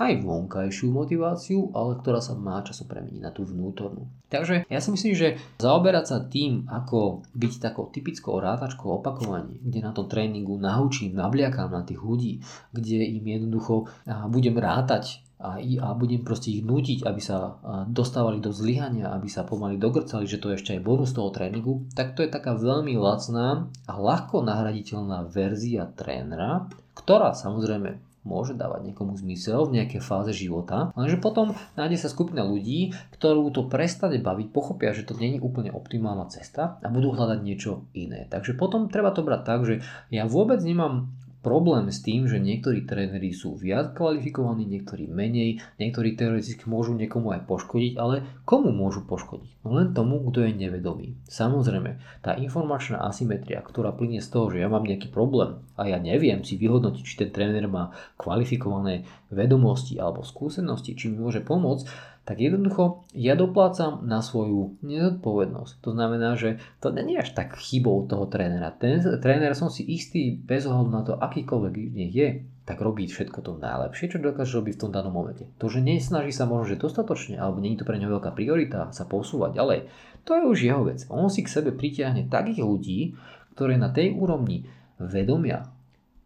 aj 0.00 0.24
vonkajšiu 0.24 0.88
motiváciu, 0.88 1.70
ale 1.76 2.00
ktorá 2.00 2.18
sa 2.18 2.32
má 2.32 2.64
časom 2.64 2.88
premeniť 2.88 3.22
na 3.22 3.30
tú 3.30 3.44
vnútornú. 3.44 4.08
Takže 4.32 4.64
ja 4.66 4.80
si 4.80 4.88
myslím, 4.88 5.12
že 5.12 5.36
zaoberať 5.60 6.04
sa 6.08 6.18
tým, 6.24 6.64
ako 6.64 7.28
byť 7.36 7.52
takou 7.60 7.92
typickou 7.92 8.40
rátačkou 8.40 8.88
opakovaní, 8.88 9.60
kde 9.60 9.84
na 9.84 9.92
tom 9.92 10.08
tréningu 10.08 10.56
naučím, 10.56 11.12
nabliakam 11.12 11.68
na 11.68 11.84
tých 11.84 12.00
ľudí, 12.00 12.40
kde 12.72 13.04
im 13.20 13.24
jednoducho 13.24 13.92
budem 14.32 14.56
rátať 14.56 15.20
a, 15.42 15.58
a 15.58 15.88
budem 15.98 16.22
proste 16.22 16.54
ich 16.54 16.62
nútiť, 16.62 17.02
aby 17.02 17.20
sa 17.20 17.58
dostávali 17.90 18.38
do 18.38 18.54
zlyhania, 18.54 19.10
aby 19.10 19.26
sa 19.26 19.42
pomaly 19.42 19.74
dogrcali, 19.74 20.24
že 20.24 20.38
to 20.38 20.54
je 20.54 20.62
ešte 20.62 20.72
aj 20.78 20.86
bonus 20.86 21.10
toho 21.12 21.34
tréningu, 21.34 21.84
tak 21.98 22.14
to 22.14 22.22
je 22.22 22.30
taká 22.30 22.54
veľmi 22.54 22.94
lacná 22.94 23.66
a 23.90 23.92
ľahko 23.98 24.46
nahraditeľná 24.46 25.26
verzia 25.28 25.90
trénera, 25.90 26.70
ktorá 26.94 27.34
samozrejme 27.34 28.11
môže 28.22 28.54
dávať 28.54 28.90
niekomu 28.90 29.18
zmysel 29.18 29.66
v 29.66 29.82
nejakej 29.82 30.02
fáze 30.02 30.32
života, 30.34 30.94
lenže 30.94 31.18
potom 31.18 31.54
nájde 31.74 31.98
sa 31.98 32.08
skupina 32.10 32.46
ľudí, 32.46 32.94
ktorú 33.18 33.50
to 33.50 33.66
prestane 33.66 34.18
baviť, 34.22 34.48
pochopia, 34.54 34.94
že 34.94 35.06
to 35.06 35.18
je 35.18 35.42
úplne 35.42 35.74
optimálna 35.74 36.30
cesta 36.30 36.78
a 36.82 36.88
budú 36.90 37.14
hľadať 37.14 37.38
niečo 37.42 37.86
iné. 37.94 38.26
Takže 38.30 38.54
potom 38.54 38.86
treba 38.90 39.10
to 39.10 39.26
brať 39.26 39.42
tak, 39.42 39.60
že 39.66 39.74
ja 40.10 40.26
vôbec 40.26 40.62
nemám 40.62 41.10
problém 41.42 41.90
s 41.90 42.00
tým, 42.00 42.30
že 42.30 42.38
niektorí 42.38 42.86
tréneri 42.86 43.34
sú 43.34 43.58
viac 43.58 43.98
kvalifikovaní, 43.98 44.64
niektorí 44.64 45.10
menej, 45.10 45.58
niektorí 45.76 46.14
teoreticky 46.14 46.64
môžu 46.70 46.94
niekomu 46.94 47.34
aj 47.34 47.44
poškodiť, 47.50 47.92
ale 47.98 48.22
komu 48.46 48.70
môžu 48.70 49.02
poškodiť? 49.02 49.66
No 49.66 49.76
len 49.76 49.90
tomu, 49.90 50.22
kto 50.30 50.46
je 50.46 50.54
nevedomý. 50.54 51.18
Samozrejme, 51.26 51.98
tá 52.22 52.38
informačná 52.38 53.02
asymetria, 53.04 53.58
ktorá 53.60 53.90
plynie 53.90 54.22
z 54.22 54.30
toho, 54.30 54.54
že 54.54 54.62
ja 54.62 54.70
mám 54.70 54.86
nejaký 54.86 55.10
problém 55.10 55.60
a 55.74 55.90
ja 55.90 55.98
neviem 55.98 56.46
si 56.46 56.54
vyhodnotiť, 56.54 57.02
či 57.02 57.18
ten 57.18 57.30
tréner 57.34 57.66
má 57.66 57.90
kvalifikované 58.16 59.02
vedomosti 59.34 59.98
alebo 59.98 60.22
skúsenosti, 60.22 60.94
či 60.94 61.10
mi 61.10 61.18
môže 61.18 61.42
pomôcť, 61.42 62.11
tak 62.22 62.38
jednoducho 62.38 63.02
ja 63.18 63.34
doplácam 63.34 64.06
na 64.06 64.22
svoju 64.22 64.78
nezodpovednosť. 64.86 65.72
To 65.82 65.90
znamená, 65.90 66.38
že 66.38 66.62
to 66.78 66.94
je 66.94 67.18
až 67.18 67.34
tak 67.34 67.58
chybou 67.58 68.06
toho 68.06 68.30
trénera. 68.30 68.70
Ten 68.70 69.02
tréner 69.18 69.58
som 69.58 69.66
si 69.66 69.82
istý 69.82 70.38
bez 70.38 70.62
ohľadu 70.70 70.90
na 70.90 71.02
to, 71.02 71.18
akýkoľvek 71.18 71.72
nech 71.98 72.14
je, 72.14 72.28
tak 72.62 72.78
robí 72.78 73.10
všetko 73.10 73.42
to 73.42 73.58
najlepšie, 73.58 74.14
čo 74.14 74.22
dokáže 74.22 74.54
robiť 74.54 74.74
v 74.78 74.82
tom 74.86 74.94
danom 74.94 75.10
momente. 75.10 75.50
To, 75.58 75.66
že 75.66 75.82
nesnaží 75.82 76.30
sa 76.30 76.46
možno, 76.46 76.70
že 76.70 76.78
dostatočne, 76.78 77.34
alebo 77.42 77.58
je 77.58 77.74
to 77.74 77.82
pre 77.82 77.98
neho 77.98 78.14
veľká 78.14 78.30
priorita 78.38 78.94
sa 78.94 79.02
posúvať 79.02 79.58
ďalej, 79.58 79.78
to 80.22 80.38
je 80.38 80.42
už 80.46 80.58
jeho 80.62 80.82
vec. 80.86 81.02
On 81.10 81.26
si 81.26 81.42
k 81.42 81.50
sebe 81.50 81.74
pritiahne 81.74 82.30
takých 82.30 82.62
ľudí, 82.62 83.18
ktoré 83.58 83.74
na 83.74 83.90
tej 83.90 84.14
úrovni 84.14 84.70
vedomia, 85.02 85.66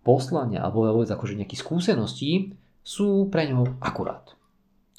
poslania 0.05 0.61
alebo 0.61 0.87
vôbec 0.87 1.09
akože 1.09 1.41
nejakých 1.41 1.65
skúseností 1.65 2.55
sú 2.85 3.27
pre 3.33 3.49
neho 3.49 3.67
akurát. 3.83 4.36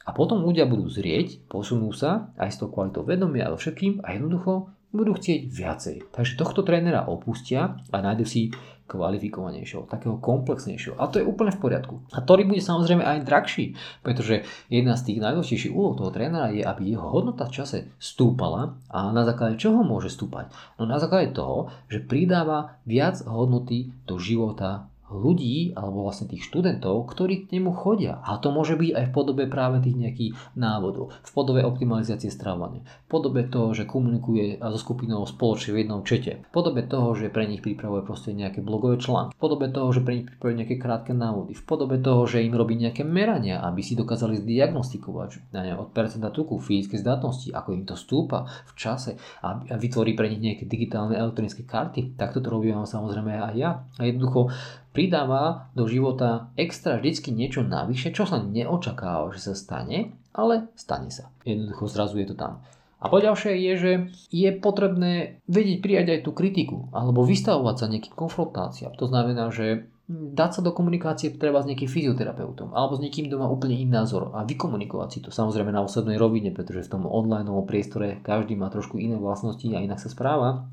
A 0.08 0.16
potom 0.16 0.40
ľudia 0.48 0.64
budú 0.64 0.88
zrieť, 0.88 1.44
posunú 1.52 1.92
sa 1.92 2.32
aj 2.40 2.50
s 2.56 2.60
tou 2.64 2.72
kvalitou 2.72 3.04
vedomia 3.04 3.52
a 3.52 3.60
všetkým 3.60 4.08
a 4.08 4.16
jednoducho 4.16 4.72
budú 4.96 5.20
chcieť 5.20 5.42
viacej. 5.52 5.98
Takže 6.16 6.40
tohto 6.40 6.64
trénera 6.64 7.12
opustia 7.12 7.84
a 7.92 7.98
nájdu 8.00 8.24
si 8.24 8.42
kvalifikovanejšieho, 8.88 9.84
takého 9.92 10.16
komplexnejšieho. 10.18 10.96
A 10.96 11.12
to 11.12 11.20
je 11.20 11.28
úplne 11.28 11.52
v 11.52 11.60
poriadku. 11.60 11.96
A 12.16 12.24
ktorý 12.24 12.48
bude 12.48 12.64
samozrejme 12.64 13.04
aj 13.04 13.28
drahší, 13.28 13.76
pretože 14.00 14.48
jedna 14.72 14.96
z 14.96 15.12
tých 15.12 15.20
najdôležitejších 15.20 15.76
úloh 15.76 16.00
toho 16.00 16.10
trénera 16.16 16.56
je, 16.56 16.64
aby 16.64 16.96
jeho 16.96 17.04
hodnota 17.04 17.52
v 17.52 17.56
čase 17.60 17.78
stúpala 18.00 18.80
a 18.88 19.12
na 19.12 19.28
základe 19.28 19.60
čoho 19.60 19.84
môže 19.84 20.08
stúpať? 20.08 20.48
No 20.80 20.88
na 20.88 21.04
základe 21.04 21.36
toho, 21.36 21.68
že 21.92 22.00
pridáva 22.00 22.80
viac 22.88 23.20
hodnoty 23.28 23.92
do 24.08 24.16
života 24.16 24.88
ľudí 25.08 25.72
alebo 25.74 26.04
vlastne 26.04 26.28
tých 26.28 26.44
študentov, 26.44 27.08
ktorí 27.08 27.48
k 27.48 27.60
nemu 27.60 27.72
chodia. 27.72 28.20
A 28.28 28.40
to 28.40 28.52
môže 28.52 28.76
byť 28.76 28.92
aj 28.92 29.06
v 29.08 29.14
podobe 29.16 29.44
práve 29.48 29.80
tých 29.80 29.96
nejakých 29.96 30.32
návodov, 30.60 31.16
v 31.24 31.32
podobe 31.32 31.64
optimalizácie 31.64 32.28
stravovania, 32.28 32.84
v 32.84 33.08
podobe 33.08 33.48
toho, 33.48 33.72
že 33.72 33.88
komunikuje 33.88 34.60
so 34.60 34.80
skupinou 34.80 35.24
spoločne 35.24 35.72
v 35.74 35.80
jednom 35.88 36.02
čete, 36.04 36.44
v 36.44 36.52
podobe 36.52 36.84
toho, 36.84 37.16
že 37.16 37.32
pre 37.32 37.48
nich 37.48 37.64
pripravuje 37.64 38.04
proste 38.04 38.36
nejaké 38.36 38.60
blogové 38.60 39.00
články, 39.00 39.32
v 39.32 39.40
podobe 39.40 39.72
toho, 39.72 39.90
že 39.96 40.04
pre 40.04 40.20
nich 40.20 40.28
pripravuje 40.28 40.56
nejaké 40.64 40.76
krátke 40.76 41.12
návody, 41.16 41.56
v 41.56 41.64
podobe 41.64 41.96
toho, 42.04 42.28
že 42.28 42.44
im 42.44 42.54
robí 42.56 42.76
nejaké 42.76 43.08
merania, 43.08 43.64
aby 43.64 43.80
si 43.80 43.96
dokázali 43.96 44.44
zdiagnostikovať 44.44 45.56
neviem, 45.56 45.80
od 45.80 45.96
percenta 45.96 46.30
tuku, 46.30 46.60
fyzické 46.60 47.00
zdatnosti, 47.00 47.50
ako 47.56 47.70
im 47.72 47.84
to 47.88 47.96
stúpa 47.96 48.48
v 48.68 48.74
čase 48.76 49.16
a 49.40 49.56
vytvorí 49.80 50.14
pre 50.14 50.28
nich 50.28 50.44
nejaké 50.44 50.68
digitálne 50.68 51.16
elektronické 51.16 51.64
karty. 51.64 52.20
Takto 52.20 52.44
to 52.44 52.52
robím 52.52 52.84
samozrejme 52.84 53.40
aj 53.40 53.56
ja. 53.56 53.72
A 53.98 54.02
jednoducho 54.06 54.52
pridáva 54.98 55.70
do 55.78 55.86
života 55.86 56.50
extra 56.58 56.98
vždycky 56.98 57.30
niečo 57.30 57.62
navyše, 57.62 58.10
čo 58.10 58.26
sa 58.26 58.42
neočakáva, 58.42 59.30
že 59.38 59.46
sa 59.46 59.54
stane, 59.54 60.18
ale 60.34 60.74
stane 60.74 61.14
sa. 61.14 61.30
Jednoducho 61.46 61.86
zrazu 61.86 62.18
je 62.18 62.34
to 62.34 62.36
tam. 62.36 62.66
A 62.98 63.14
poďalšie 63.14 63.54
je, 63.62 63.74
že 63.78 63.92
je 64.34 64.50
potrebné 64.58 65.46
vedieť 65.46 65.86
prijať 65.86 66.08
aj 66.18 66.20
tú 66.26 66.32
kritiku 66.34 66.90
alebo 66.90 67.22
vystavovať 67.22 67.76
sa 67.78 67.86
nejakým 67.94 68.18
konfrontáciám. 68.18 68.98
To 68.98 69.06
znamená, 69.06 69.54
že 69.54 69.86
dať 70.10 70.50
sa 70.50 70.62
do 70.66 70.74
komunikácie 70.74 71.30
treba 71.38 71.62
s 71.62 71.70
nejakým 71.70 71.86
fyzioterapeutom 71.86 72.74
alebo 72.74 72.98
s 72.98 73.04
niekým, 73.06 73.30
kto 73.30 73.38
má 73.38 73.46
úplne 73.46 73.78
iný 73.78 74.02
názor 74.02 74.34
a 74.34 74.42
vykomunikovať 74.50 75.10
si 75.14 75.20
to 75.22 75.30
samozrejme 75.30 75.70
na 75.70 75.86
osobnej 75.86 76.18
rovine, 76.18 76.50
pretože 76.50 76.90
v 76.90 76.98
tom 76.98 77.06
online 77.06 77.54
priestore 77.70 78.18
každý 78.26 78.58
má 78.58 78.74
trošku 78.74 78.98
iné 78.98 79.14
vlastnosti 79.14 79.68
a 79.70 79.78
inak 79.78 80.02
sa 80.02 80.10
správa. 80.10 80.66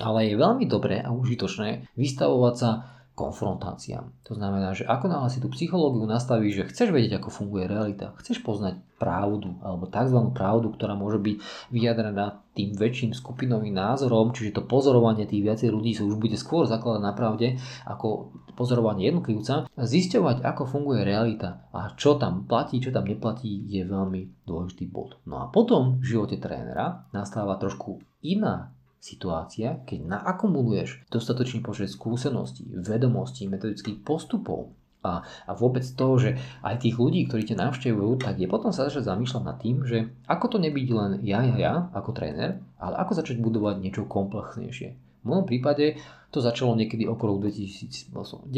Ale 0.00 0.30
je 0.30 0.40
veľmi 0.40 0.64
dobré 0.64 1.04
a 1.04 1.12
užitočné 1.12 1.90
vystavovať 1.98 2.54
sa 2.56 2.97
konfrontáciám. 3.18 4.14
To 4.30 4.38
znamená, 4.38 4.78
že 4.78 4.86
ako 4.86 5.10
náhle 5.10 5.26
si 5.26 5.42
tú 5.42 5.50
psychológiu 5.50 6.06
nastavíš, 6.06 6.62
že 6.62 6.68
chceš 6.70 6.88
vedieť, 6.94 7.18
ako 7.18 7.34
funguje 7.34 7.66
realita, 7.66 8.14
chceš 8.22 8.46
poznať 8.46 8.78
pravdu 8.98 9.58
alebo 9.58 9.90
tzv. 9.90 10.18
pravdu, 10.30 10.70
ktorá 10.70 10.94
môže 10.94 11.18
byť 11.18 11.36
vyjadrená 11.74 12.46
tým 12.54 12.74
väčším 12.74 13.14
skupinovým 13.14 13.74
názorom, 13.74 14.30
čiže 14.34 14.58
to 14.58 14.62
pozorovanie 14.66 15.26
tých 15.26 15.42
viacej 15.42 15.70
ľudí 15.70 15.94
sa 15.94 16.06
už 16.06 16.18
bude 16.18 16.34
skôr 16.38 16.66
zakladať 16.66 17.02
na 17.02 17.12
pravde 17.14 17.58
ako 17.86 18.34
pozorovanie 18.58 19.10
jednotlivca, 19.10 19.70
zisťovať, 19.74 20.42
ako 20.42 20.62
funguje 20.66 21.06
realita 21.06 21.66
a 21.70 21.94
čo 21.94 22.18
tam 22.18 22.46
platí, 22.46 22.82
čo 22.82 22.90
tam 22.90 23.06
neplatí, 23.06 23.66
je 23.70 23.86
veľmi 23.86 24.46
dôležitý 24.46 24.90
bod. 24.90 25.18
No 25.26 25.42
a 25.42 25.50
potom 25.50 26.02
v 26.02 26.18
živote 26.18 26.38
trénera 26.42 27.06
nastáva 27.14 27.54
trošku 27.58 28.02
iná 28.26 28.74
situácia, 28.98 29.80
keď 29.86 30.18
naakumuluješ 30.18 31.08
dostatočný 31.08 31.62
počet 31.62 31.88
skúseností, 31.90 32.66
vedomostí, 32.66 33.46
metodických 33.46 34.02
postupov 34.02 34.74
a, 35.06 35.22
a 35.22 35.52
vôbec 35.54 35.86
to, 35.86 36.08
že 36.18 36.30
aj 36.66 36.82
tých 36.82 36.98
ľudí, 36.98 37.30
ktorí 37.30 37.46
ťa 37.46 37.62
navštevujú, 37.62 38.18
tak 38.18 38.42
je 38.42 38.50
potom 38.50 38.74
sa 38.74 38.90
začať 38.90 39.06
zamýšľať 39.06 39.42
nad 39.46 39.56
tým, 39.62 39.76
že 39.86 40.10
ako 40.26 40.46
to 40.52 40.58
nebyť 40.58 40.88
len 40.90 41.10
ja, 41.22 41.46
ja, 41.46 41.54
ja 41.54 41.74
ako 41.94 42.10
tréner, 42.12 42.58
ale 42.82 42.94
ako 42.98 43.12
začať 43.22 43.38
budovať 43.38 43.78
niečo 43.78 44.10
komplexnejšie. 44.10 44.88
V 45.22 45.26
mojom 45.26 45.46
prípade 45.46 45.98
to 46.30 46.38
začalo 46.42 46.74
niekedy 46.78 47.06
okolo 47.06 47.42
2009-10, 47.42 48.50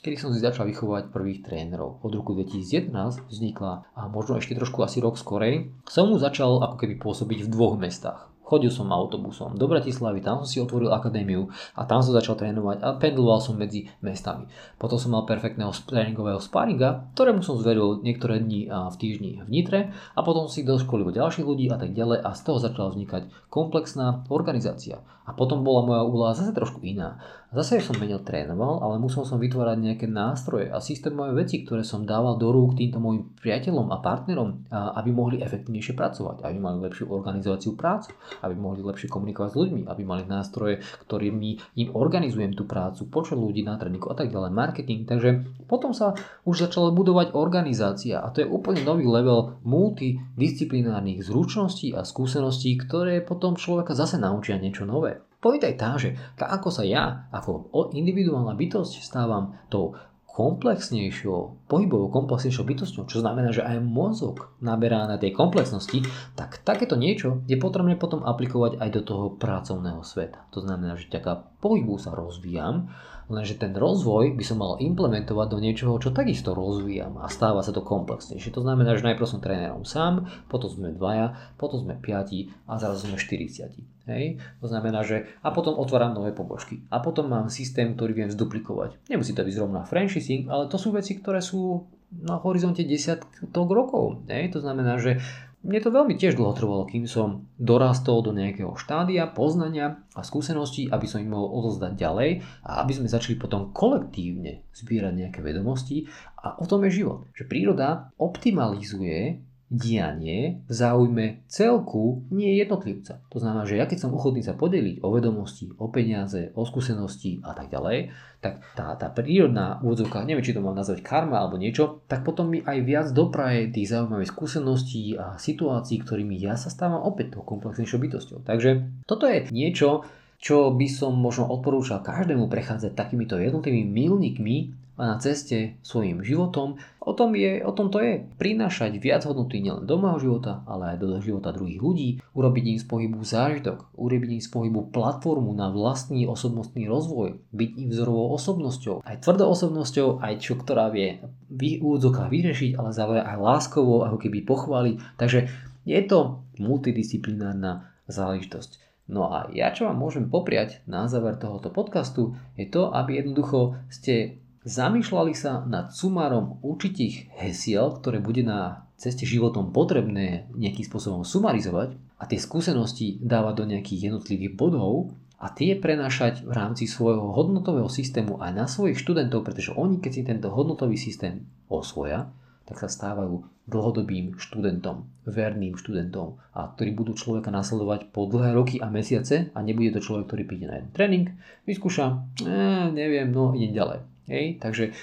kedy 0.00 0.16
som 0.16 0.32
si 0.32 0.40
začal 0.40 0.64
vychovať 0.64 1.12
prvých 1.12 1.44
trénerov. 1.44 2.00
Od 2.00 2.12
roku 2.12 2.32
2011 2.32 3.28
vznikla, 3.28 3.84
a 3.92 4.02
možno 4.08 4.40
ešte 4.40 4.56
trošku 4.56 4.80
asi 4.80 5.04
rok 5.04 5.20
skorej, 5.20 5.68
som 5.84 6.08
mu 6.08 6.16
začal 6.16 6.64
ako 6.64 6.76
keby 6.80 6.96
pôsobiť 6.96 7.44
v 7.44 7.52
dvoch 7.52 7.76
mestách. 7.76 8.29
Chodil 8.50 8.74
som 8.74 8.90
autobusom 8.90 9.54
do 9.54 9.70
Bratislavy, 9.70 10.26
tam 10.26 10.42
som 10.42 10.48
si 10.50 10.58
otvoril 10.58 10.90
akadémiu 10.90 11.46
a 11.78 11.86
tam 11.86 12.02
som 12.02 12.10
začal 12.10 12.34
trénovať 12.34 12.82
a 12.82 12.98
pendloval 12.98 13.38
som 13.38 13.54
medzi 13.54 13.86
mestami. 14.02 14.50
Potom 14.74 14.98
som 14.98 15.14
mal 15.14 15.22
perfektného 15.22 15.70
tréningového 15.86 16.42
sparinga, 16.42 17.14
ktorému 17.14 17.46
som 17.46 17.62
zveril 17.62 18.02
niektoré 18.02 18.42
dni 18.42 18.66
v 18.66 18.96
týždni 18.98 19.46
v 19.46 19.48
Nitre 19.54 19.94
a 19.94 20.20
potom 20.26 20.50
si 20.50 20.66
doškolil 20.66 21.14
ďalších 21.14 21.46
ľudí 21.46 21.70
a 21.70 21.78
tak 21.78 21.94
ďalej 21.94 22.26
a 22.26 22.34
z 22.34 22.40
toho 22.42 22.58
začala 22.58 22.90
vznikať 22.90 23.30
komplexná 23.46 24.26
organizácia. 24.26 24.98
A 25.30 25.36
potom 25.36 25.62
bola 25.62 25.86
moja 25.86 26.02
úloha 26.02 26.32
zase 26.34 26.50
trošku 26.50 26.82
iná. 26.82 27.22
Zase 27.54 27.78
som 27.78 27.94
menej 27.94 28.26
trénoval, 28.26 28.82
ale 28.82 28.98
musel 28.98 29.22
som 29.22 29.38
vytvárať 29.38 29.78
nejaké 29.78 30.06
nástroje 30.10 30.66
a 30.66 30.82
systémové 30.82 31.46
veci, 31.46 31.62
ktoré 31.62 31.86
som 31.86 32.02
dával 32.02 32.34
do 32.34 32.50
rúk 32.50 32.74
týmto 32.74 32.98
mojim 32.98 33.30
priateľom 33.38 33.94
a 33.94 34.02
partnerom, 34.02 34.66
aby 34.70 35.10
mohli 35.14 35.38
efektívnejšie 35.38 35.94
pracovať, 35.94 36.42
aby 36.42 36.58
mali 36.58 36.82
lepšiu 36.82 37.14
organizáciu 37.14 37.78
práce, 37.78 38.10
aby 38.42 38.54
mohli 38.56 38.80
lepšie 38.84 39.08
komunikovať 39.08 39.50
s 39.52 39.60
ľuďmi, 39.60 39.80
aby 39.86 40.02
mali 40.04 40.24
nástroje, 40.26 40.80
ktorými 41.06 41.80
im 41.80 41.88
organizujem 41.92 42.52
tú 42.56 42.64
prácu, 42.66 43.06
počet 43.08 43.38
ľudí 43.38 43.64
na 43.64 43.76
tréningu 43.76 44.10
a 44.10 44.16
tak 44.16 44.32
ďalej, 44.32 44.50
marketing. 44.52 45.06
Takže 45.06 45.30
potom 45.70 45.92
sa 45.96 46.16
už 46.44 46.68
začala 46.68 46.90
budovať 46.92 47.32
organizácia 47.36 48.20
a 48.20 48.28
to 48.32 48.44
je 48.44 48.48
úplne 48.48 48.82
nový 48.82 49.06
level 49.06 49.60
multidisciplinárnych 49.64 51.24
zručností 51.24 51.92
a 51.94 52.04
skúseností, 52.04 52.76
ktoré 52.80 53.22
potom 53.24 53.56
človeka 53.56 53.94
zase 53.94 54.16
naučia 54.18 54.58
niečo 54.58 54.84
nové. 54.84 55.22
Pointa 55.40 55.72
tá, 55.72 55.96
že 55.96 56.12
tak 56.36 56.52
ako 56.52 56.68
sa 56.68 56.84
ja 56.84 57.32
ako 57.32 57.72
individuálna 57.96 58.52
bytosť 58.52 59.00
stávam 59.00 59.56
tou 59.72 59.96
komplexnejšou, 60.30 61.66
pohybovou 61.66 62.08
komplexnejšou 62.08 62.64
bytosťou, 62.64 63.02
čo 63.10 63.18
znamená, 63.20 63.50
že 63.50 63.66
aj 63.66 63.82
mozog 63.82 64.54
naberá 64.62 65.04
na 65.04 65.18
tej 65.18 65.34
komplexnosti, 65.34 66.06
tak 66.38 66.62
takéto 66.62 66.94
niečo 66.94 67.42
je 67.50 67.58
potrebné 67.58 67.98
potom 67.98 68.22
aplikovať 68.22 68.78
aj 68.78 68.90
do 68.94 69.02
toho 69.02 69.24
pracovného 69.34 70.00
sveta. 70.06 70.46
To 70.54 70.62
znamená, 70.62 70.94
že 70.94 71.10
ťaká 71.10 71.60
pohybu 71.60 71.98
sa 71.98 72.14
rozvíjam, 72.14 72.88
lenže 73.30 73.58
ten 73.58 73.74
rozvoj 73.74 74.34
by 74.34 74.44
som 74.46 74.58
mal 74.58 74.78
implementovať 74.82 75.46
do 75.50 75.58
niečoho, 75.62 75.94
čo 76.02 76.10
takisto 76.10 76.54
rozvíjam 76.54 77.18
a 77.22 77.30
stáva 77.30 77.62
sa 77.62 77.70
to 77.70 77.82
komplexnejšie. 77.82 78.50
To 78.54 78.62
znamená, 78.66 78.98
že 78.98 79.06
najprv 79.06 79.26
som 79.26 79.42
trénerom 79.42 79.86
sám, 79.86 80.26
potom 80.50 80.70
sme 80.70 80.90
dvaja, 80.94 81.54
potom 81.54 81.82
sme 81.82 81.98
piati 81.98 82.50
a 82.66 82.78
zrazu 82.78 83.06
sme 83.06 83.18
40. 83.18 83.99
Hej? 84.10 84.42
To 84.58 84.66
znamená, 84.66 85.06
že 85.06 85.30
a 85.40 85.54
potom 85.54 85.78
otváram 85.78 86.12
nové 86.12 86.34
pobočky. 86.34 86.82
A 86.90 86.98
potom 86.98 87.30
mám 87.30 87.46
systém, 87.46 87.94
ktorý 87.94 88.12
viem 88.12 88.30
zduplikovať. 88.30 88.98
Nemusí 89.06 89.30
to 89.32 89.46
byť 89.46 89.54
zrovna 89.54 89.86
franchising, 89.86 90.50
ale 90.50 90.66
to 90.66 90.76
sú 90.76 90.90
veci, 90.90 91.16
ktoré 91.16 91.38
sú 91.38 91.86
na 92.10 92.42
horizonte 92.42 92.82
desiatok 92.82 93.68
rokov. 93.70 94.26
Hej? 94.26 94.58
To 94.58 94.60
znamená, 94.60 94.98
že 94.98 95.22
mne 95.60 95.76
to 95.84 95.92
veľmi 95.92 96.16
tiež 96.16 96.40
dlho 96.40 96.56
trvalo, 96.56 96.88
kým 96.88 97.04
som 97.04 97.44
dorastol 97.60 98.24
do 98.24 98.32
nejakého 98.32 98.72
štádia, 98.80 99.28
poznania 99.28 100.00
a 100.16 100.24
skúseností, 100.24 100.88
aby 100.88 101.04
som 101.04 101.20
ich 101.20 101.28
mohol 101.28 101.52
odozdať 101.60 102.00
ďalej 102.00 102.30
a 102.64 102.80
aby 102.80 102.92
sme 102.96 103.12
začali 103.12 103.36
potom 103.36 103.68
kolektívne 103.68 104.64
zbierať 104.72 105.12
nejaké 105.20 105.44
vedomosti. 105.44 106.08
A 106.40 106.56
o 106.56 106.64
tom 106.64 106.88
je 106.88 107.04
život. 107.04 107.28
Že 107.36 107.44
príroda 107.44 108.08
optimalizuje 108.16 109.44
dianie 109.70 110.66
v 110.66 110.72
záujme 110.74 111.46
celku, 111.46 112.26
nie 112.34 112.58
jednotlivca. 112.58 113.22
To 113.30 113.38
znamená, 113.38 113.62
že 113.70 113.78
ja 113.78 113.86
keď 113.86 114.02
som 114.02 114.10
ochotný 114.10 114.42
sa 114.42 114.58
podeliť 114.58 114.98
o 115.06 115.14
vedomosti, 115.14 115.70
o 115.78 115.86
peniaze, 115.86 116.50
o 116.58 116.66
skúsenosti 116.66 117.38
a 117.46 117.54
tak 117.54 117.70
ďalej, 117.70 118.10
tak 118.42 118.58
tá, 118.74 118.98
tá 118.98 119.06
prírodná 119.14 119.78
úvodzovka, 119.78 120.26
neviem, 120.26 120.42
či 120.42 120.58
to 120.58 120.64
mám 120.64 120.74
nazvať 120.74 121.06
karma 121.06 121.38
alebo 121.38 121.54
niečo, 121.54 122.02
tak 122.10 122.26
potom 122.26 122.50
mi 122.50 122.66
aj 122.66 122.78
viac 122.82 123.06
dopraje 123.14 123.70
tých 123.70 123.94
zaujímavých 123.94 124.34
skúseností 124.34 125.14
a 125.14 125.38
situácií, 125.38 126.02
ktorými 126.02 126.34
ja 126.34 126.58
sa 126.58 126.66
stávam 126.66 127.06
opäť 127.06 127.38
tou 127.38 127.46
komplexnejšou 127.46 128.02
bytosťou. 128.02 128.38
Takže 128.42 129.06
toto 129.06 129.30
je 129.30 129.46
niečo, 129.54 130.02
čo 130.40 130.72
by 130.72 130.88
som 130.88 131.14
možno 131.14 131.46
odporúčal 131.46 132.02
každému 132.02 132.48
prechádzať 132.48 132.96
takýmito 132.96 133.36
jednotlivými 133.36 133.86
milníkmi 133.86 134.56
a 135.00 135.04
na 135.08 135.16
ceste 135.16 135.80
svojim 135.80 136.20
životom. 136.20 136.76
O 137.00 137.16
tom, 137.16 137.32
je, 137.32 137.64
o 137.64 137.72
tom 137.72 137.88
to 137.88 138.04
je 138.04 138.20
prinášať 138.36 139.00
viac 139.00 139.24
hodnoty 139.24 139.64
nielen 139.64 139.88
do 139.88 139.96
môjho 139.96 140.28
života, 140.28 140.60
ale 140.68 140.92
aj 140.94 140.96
do 141.00 141.16
života 141.24 141.56
druhých 141.56 141.80
ľudí, 141.80 142.08
urobiť 142.36 142.64
im 142.76 142.78
z 142.78 142.84
pohybu 142.84 143.24
zážitok, 143.24 143.88
urobiť 143.96 144.30
im 144.36 144.42
z 144.44 144.50
pohybu 144.52 144.92
platformu 144.92 145.56
na 145.56 145.72
vlastný 145.72 146.28
osobnostný 146.28 146.84
rozvoj, 146.84 147.40
byť 147.56 147.70
im 147.80 147.88
vzorovou 147.88 148.36
osobnosťou, 148.36 149.00
aj 149.00 149.24
tvrdou 149.24 149.48
osobnosťou, 149.48 150.20
aj 150.20 150.34
čo 150.44 150.60
ktorá 150.60 150.92
vie 150.92 151.24
v 151.48 151.80
úvodzokách 151.80 152.28
vyriešiť, 152.28 152.76
ale 152.76 152.92
zároveň 152.92 153.24
aj 153.24 153.38
láskovo, 153.40 154.04
ako 154.04 154.18
keby 154.20 154.44
pochváliť. 154.44 154.94
Takže 155.16 155.48
je 155.88 156.00
to 156.04 156.44
multidisciplinárna 156.60 157.88
záležitosť. 158.04 158.90
No 159.10 159.26
a 159.26 159.50
ja 159.50 159.74
čo 159.74 159.90
vám 159.90 159.98
môžem 159.98 160.30
popriať 160.30 160.86
na 160.86 161.10
záver 161.10 161.34
tohoto 161.34 161.66
podcastu 161.74 162.38
je 162.54 162.70
to, 162.70 162.94
aby 162.94 163.18
jednoducho 163.18 163.74
ste 163.90 164.38
Zamýšľali 164.60 165.32
sa 165.32 165.64
nad 165.64 165.88
sumárom 165.88 166.60
určitých 166.60 167.32
hesiel, 167.40 167.96
ktoré 167.96 168.20
bude 168.20 168.44
na 168.44 168.84
ceste 169.00 169.24
životom 169.24 169.72
potrebné 169.72 170.52
nejakým 170.52 170.84
spôsobom 170.84 171.24
sumarizovať 171.24 171.96
a 172.20 172.28
tie 172.28 172.36
skúsenosti 172.36 173.16
dávať 173.24 173.54
do 173.56 173.64
nejakých 173.72 174.12
jednotlivých 174.12 174.52
bodov 174.60 175.16
a 175.40 175.48
tie 175.48 175.72
prenášať 175.72 176.44
v 176.44 176.52
rámci 176.52 176.84
svojho 176.84 177.32
hodnotového 177.32 177.88
systému 177.88 178.36
aj 178.44 178.52
na 178.52 178.68
svojich 178.68 179.00
študentov, 179.00 179.48
pretože 179.48 179.72
oni 179.72 179.96
keď 179.96 180.12
si 180.12 180.22
tento 180.28 180.52
hodnotový 180.52 181.00
systém 181.00 181.48
osvoja, 181.72 182.28
tak 182.68 182.84
sa 182.84 182.92
stávajú 182.92 183.40
dlhodobým 183.64 184.36
študentom, 184.36 185.08
verným 185.24 185.80
študentom 185.80 186.36
a 186.52 186.68
ktorí 186.68 186.92
budú 186.92 187.16
človeka 187.16 187.48
nasledovať 187.48 188.12
po 188.12 188.28
dlhé 188.28 188.52
roky 188.52 188.76
a 188.76 188.92
mesiace 188.92 189.48
a 189.56 189.58
nebude 189.64 189.96
to 189.96 190.04
človek, 190.04 190.28
ktorý 190.28 190.42
príde 190.44 190.66
na 190.68 190.76
jeden 190.76 190.92
tréning, 190.92 191.26
vyskúša, 191.64 192.36
eh, 192.44 192.92
neviem, 192.92 193.32
no 193.32 193.56
idem 193.56 193.72
ďalej. 193.72 194.09
Hej? 194.30 194.62
Takže 194.62 194.94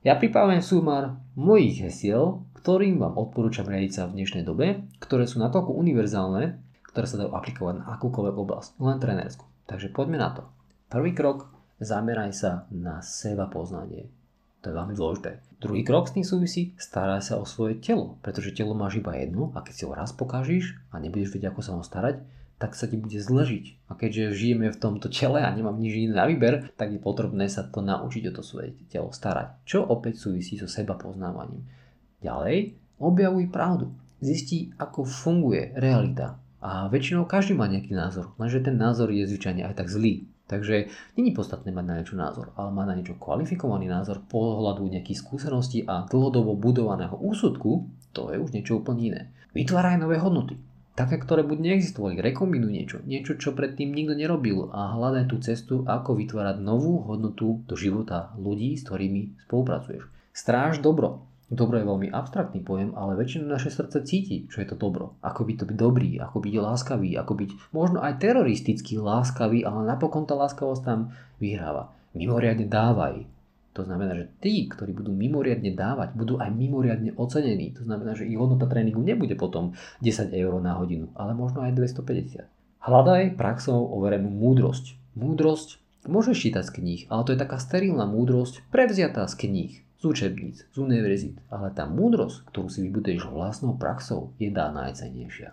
ja 0.00 0.16
pripravujem 0.16 0.64
súmar 0.64 1.20
mojich 1.36 1.84
hesiel, 1.84 2.48
ktorým 2.64 2.96
vám 2.96 3.20
odporúčam 3.20 3.68
riadiť 3.68 3.92
sa 3.92 4.02
v 4.08 4.16
dnešnej 4.20 4.44
dobe, 4.48 4.88
ktoré 5.04 5.28
sú 5.28 5.36
natoľko 5.36 5.76
univerzálne, 5.76 6.56
ktoré 6.88 7.04
sa 7.04 7.20
dajú 7.20 7.36
aplikovať 7.36 7.84
na 7.84 7.84
akúkoľvek 8.00 8.36
oblasť, 8.40 8.70
len 8.80 8.96
trenérsku. 8.96 9.44
Takže 9.68 9.92
poďme 9.92 10.16
na 10.16 10.32
to. 10.32 10.42
Prvý 10.88 11.12
krok, 11.12 11.52
zameraj 11.76 12.32
sa 12.32 12.64
na 12.72 13.04
seba 13.04 13.52
poznanie. 13.52 14.08
To 14.64 14.72
je 14.72 14.78
veľmi 14.80 14.96
dôležité. 14.96 15.44
Druhý 15.60 15.84
krok 15.84 16.08
s 16.08 16.16
tým 16.16 16.24
súvisí, 16.24 16.72
staraj 16.80 17.20
sa 17.20 17.36
o 17.36 17.44
svoje 17.44 17.76
telo, 17.84 18.16
pretože 18.24 18.56
telo 18.56 18.72
máš 18.72 18.96
iba 18.96 19.12
jedno 19.12 19.52
a 19.52 19.60
keď 19.60 19.74
si 19.76 19.84
ho 19.84 19.92
raz 19.92 20.16
pokážeš 20.16 20.76
a 20.88 20.96
nebudeš 20.96 21.36
vedieť, 21.36 21.52
ako 21.52 21.60
sa 21.60 21.76
ho 21.76 21.84
starať, 21.84 22.24
tak 22.58 22.78
sa 22.78 22.86
ti 22.86 22.94
bude 22.94 23.18
zležiť. 23.18 23.90
A 23.90 23.98
keďže 23.98 24.34
žijeme 24.38 24.70
v 24.70 24.80
tomto 24.80 25.10
tele 25.10 25.42
a 25.42 25.50
nemám 25.50 25.74
nič 25.76 26.06
iné 26.06 26.14
na 26.14 26.26
výber, 26.26 26.70
tak 26.78 26.94
je 26.94 27.00
potrebné 27.02 27.50
sa 27.50 27.66
to 27.66 27.82
naučiť 27.82 28.30
o 28.30 28.32
to 28.32 28.42
svoje 28.46 28.78
telo 28.88 29.10
starať. 29.10 29.66
Čo 29.66 29.82
opäť 29.82 30.22
súvisí 30.22 30.54
so 30.54 30.70
seba 30.70 30.94
poznávaním. 30.94 31.66
Ďalej, 32.22 32.78
objavuj 33.02 33.50
pravdu. 33.50 33.92
Zistí, 34.22 34.72
ako 34.80 35.04
funguje 35.04 35.74
realita. 35.76 36.40
A 36.64 36.88
väčšinou 36.88 37.28
každý 37.28 37.52
má 37.52 37.68
nejaký 37.68 37.92
názor, 37.92 38.32
lenže 38.40 38.64
ten 38.64 38.80
názor 38.80 39.12
je 39.12 39.28
zvyčajne 39.28 39.68
aj 39.68 39.84
tak 39.84 39.92
zlý. 39.92 40.24
Takže 40.48 40.88
není 41.16 41.32
podstatné 41.36 41.72
mať 41.72 41.84
na 41.84 41.94
niečo 42.00 42.16
názor, 42.16 42.52
ale 42.56 42.72
mať 42.72 42.86
na 42.88 42.94
niečo 42.96 43.16
kvalifikovaný 43.20 43.88
názor 43.88 44.24
pohľadu 44.28 44.88
nejakých 44.88 45.20
skúseností 45.20 45.84
a 45.84 46.08
dlhodobo 46.08 46.56
budovaného 46.56 47.16
úsudku, 47.16 47.88
to 48.16 48.32
je 48.32 48.40
už 48.40 48.52
niečo 48.56 48.80
úplne 48.80 49.12
iné. 49.12 49.22
Vytváraj 49.52 50.00
nové 50.00 50.16
hodnoty 50.20 50.56
také, 50.94 51.18
ktoré 51.18 51.42
buď 51.42 51.58
neexistovali, 51.58 52.22
rekombinuj 52.22 52.70
niečo, 52.70 52.98
niečo, 53.02 53.34
čo 53.34 53.52
predtým 53.52 53.90
nikto 53.90 54.14
nerobil 54.14 54.70
a 54.70 54.94
hľadaj 54.94 55.24
tú 55.26 55.36
cestu, 55.42 55.82
ako 55.84 56.14
vytvárať 56.14 56.62
novú 56.62 57.02
hodnotu 57.02 57.66
do 57.66 57.74
života 57.74 58.30
ľudí, 58.38 58.78
s 58.78 58.86
ktorými 58.86 59.44
spolupracuješ. 59.46 60.06
Stráž 60.30 60.78
dobro. 60.80 61.26
Dobro 61.52 61.76
je 61.76 61.86
veľmi 61.86 62.08
abstraktný 62.08 62.64
pojem, 62.64 62.96
ale 62.96 63.20
väčšina 63.20 63.46
naše 63.46 63.68
srdce 63.68 64.00
cíti, 64.02 64.48
čo 64.48 64.64
je 64.64 64.66
to 64.72 64.80
dobro. 64.80 65.14
Ako 65.20 65.44
byť 65.44 65.56
to 65.60 65.64
byť 65.68 65.76
dobrý, 65.76 66.10
ako 66.18 66.40
byť 66.40 66.54
láskavý, 66.56 67.10
ako 67.20 67.32
byť 67.36 67.50
možno 67.76 67.98
aj 68.00 68.16
teroristicky 68.18 68.96
láskavý, 68.96 69.62
ale 69.62 69.84
napokon 69.84 70.24
tá 70.24 70.34
láskavosť 70.34 70.82
tam 70.82 71.12
vyhráva. 71.38 71.92
Mimoriadne 72.16 72.64
dávaj, 72.64 73.28
to 73.74 73.82
znamená, 73.82 74.14
že 74.14 74.30
tí, 74.38 74.70
ktorí 74.70 74.94
budú 74.94 75.10
mimoriadne 75.10 75.74
dávať, 75.74 76.14
budú 76.14 76.38
aj 76.38 76.46
mimoriadne 76.54 77.18
ocenení. 77.18 77.74
To 77.74 77.82
znamená, 77.82 78.14
že 78.14 78.22
ich 78.22 78.38
hodnota 78.38 78.70
tréningu 78.70 79.02
nebude 79.02 79.34
potom 79.34 79.74
10 79.98 80.30
eur 80.30 80.62
na 80.62 80.78
hodinu, 80.78 81.10
ale 81.18 81.34
možno 81.34 81.66
aj 81.66 81.74
250. 81.74 82.46
Hľadaj 82.86 83.34
praxou 83.34 83.82
overenú 83.90 84.30
múdrosť. 84.30 84.94
Múdrosť 85.18 85.82
môžeš 86.06 86.36
čítať 86.38 86.62
z 86.70 86.74
kníh, 86.78 87.02
ale 87.10 87.26
to 87.26 87.34
je 87.34 87.42
taká 87.42 87.58
sterilná 87.58 88.06
múdrosť 88.06 88.62
prevziatá 88.70 89.26
z 89.26 89.34
kníh, 89.42 89.72
z 89.98 90.02
učebníc, 90.06 90.70
z 90.70 90.76
univerzít. 90.78 91.42
Ale 91.50 91.74
tá 91.74 91.82
múdrosť, 91.90 92.46
ktorú 92.54 92.70
si 92.70 92.78
vybuduješ 92.86 93.26
vlastnou 93.26 93.74
praxou, 93.74 94.30
je 94.38 94.54
dá 94.54 94.70
najcennejšia. 94.70 95.50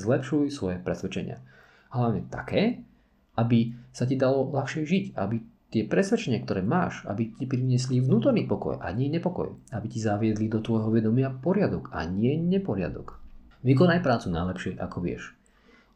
Zlepšuj 0.00 0.48
svoje 0.48 0.80
presvedčenia. 0.80 1.44
Hlavne 1.92 2.24
také, 2.32 2.80
aby 3.36 3.76
sa 3.92 4.08
ti 4.08 4.16
dalo 4.16 4.48
ľahšie 4.48 4.88
žiť, 4.88 5.04
aby 5.18 5.44
tie 5.70 5.86
presvedčenia, 5.86 6.42
ktoré 6.42 6.66
máš, 6.66 7.06
aby 7.06 7.30
ti 7.30 7.46
priniesli 7.46 8.02
vnútorný 8.02 8.44
pokoj 8.44 8.82
a 8.82 8.90
nie 8.90 9.06
nepokoj, 9.06 9.54
aby 9.70 9.86
ti 9.86 10.02
zaviedli 10.02 10.50
do 10.50 10.58
tvojho 10.58 10.90
vedomia 10.90 11.30
poriadok 11.30 11.94
a 11.94 12.04
nie 12.04 12.34
neporiadok. 12.36 13.16
Vykonaj 13.62 14.02
prácu 14.02 14.34
najlepšie, 14.34 14.76
ako 14.82 14.98
vieš. 14.98 15.36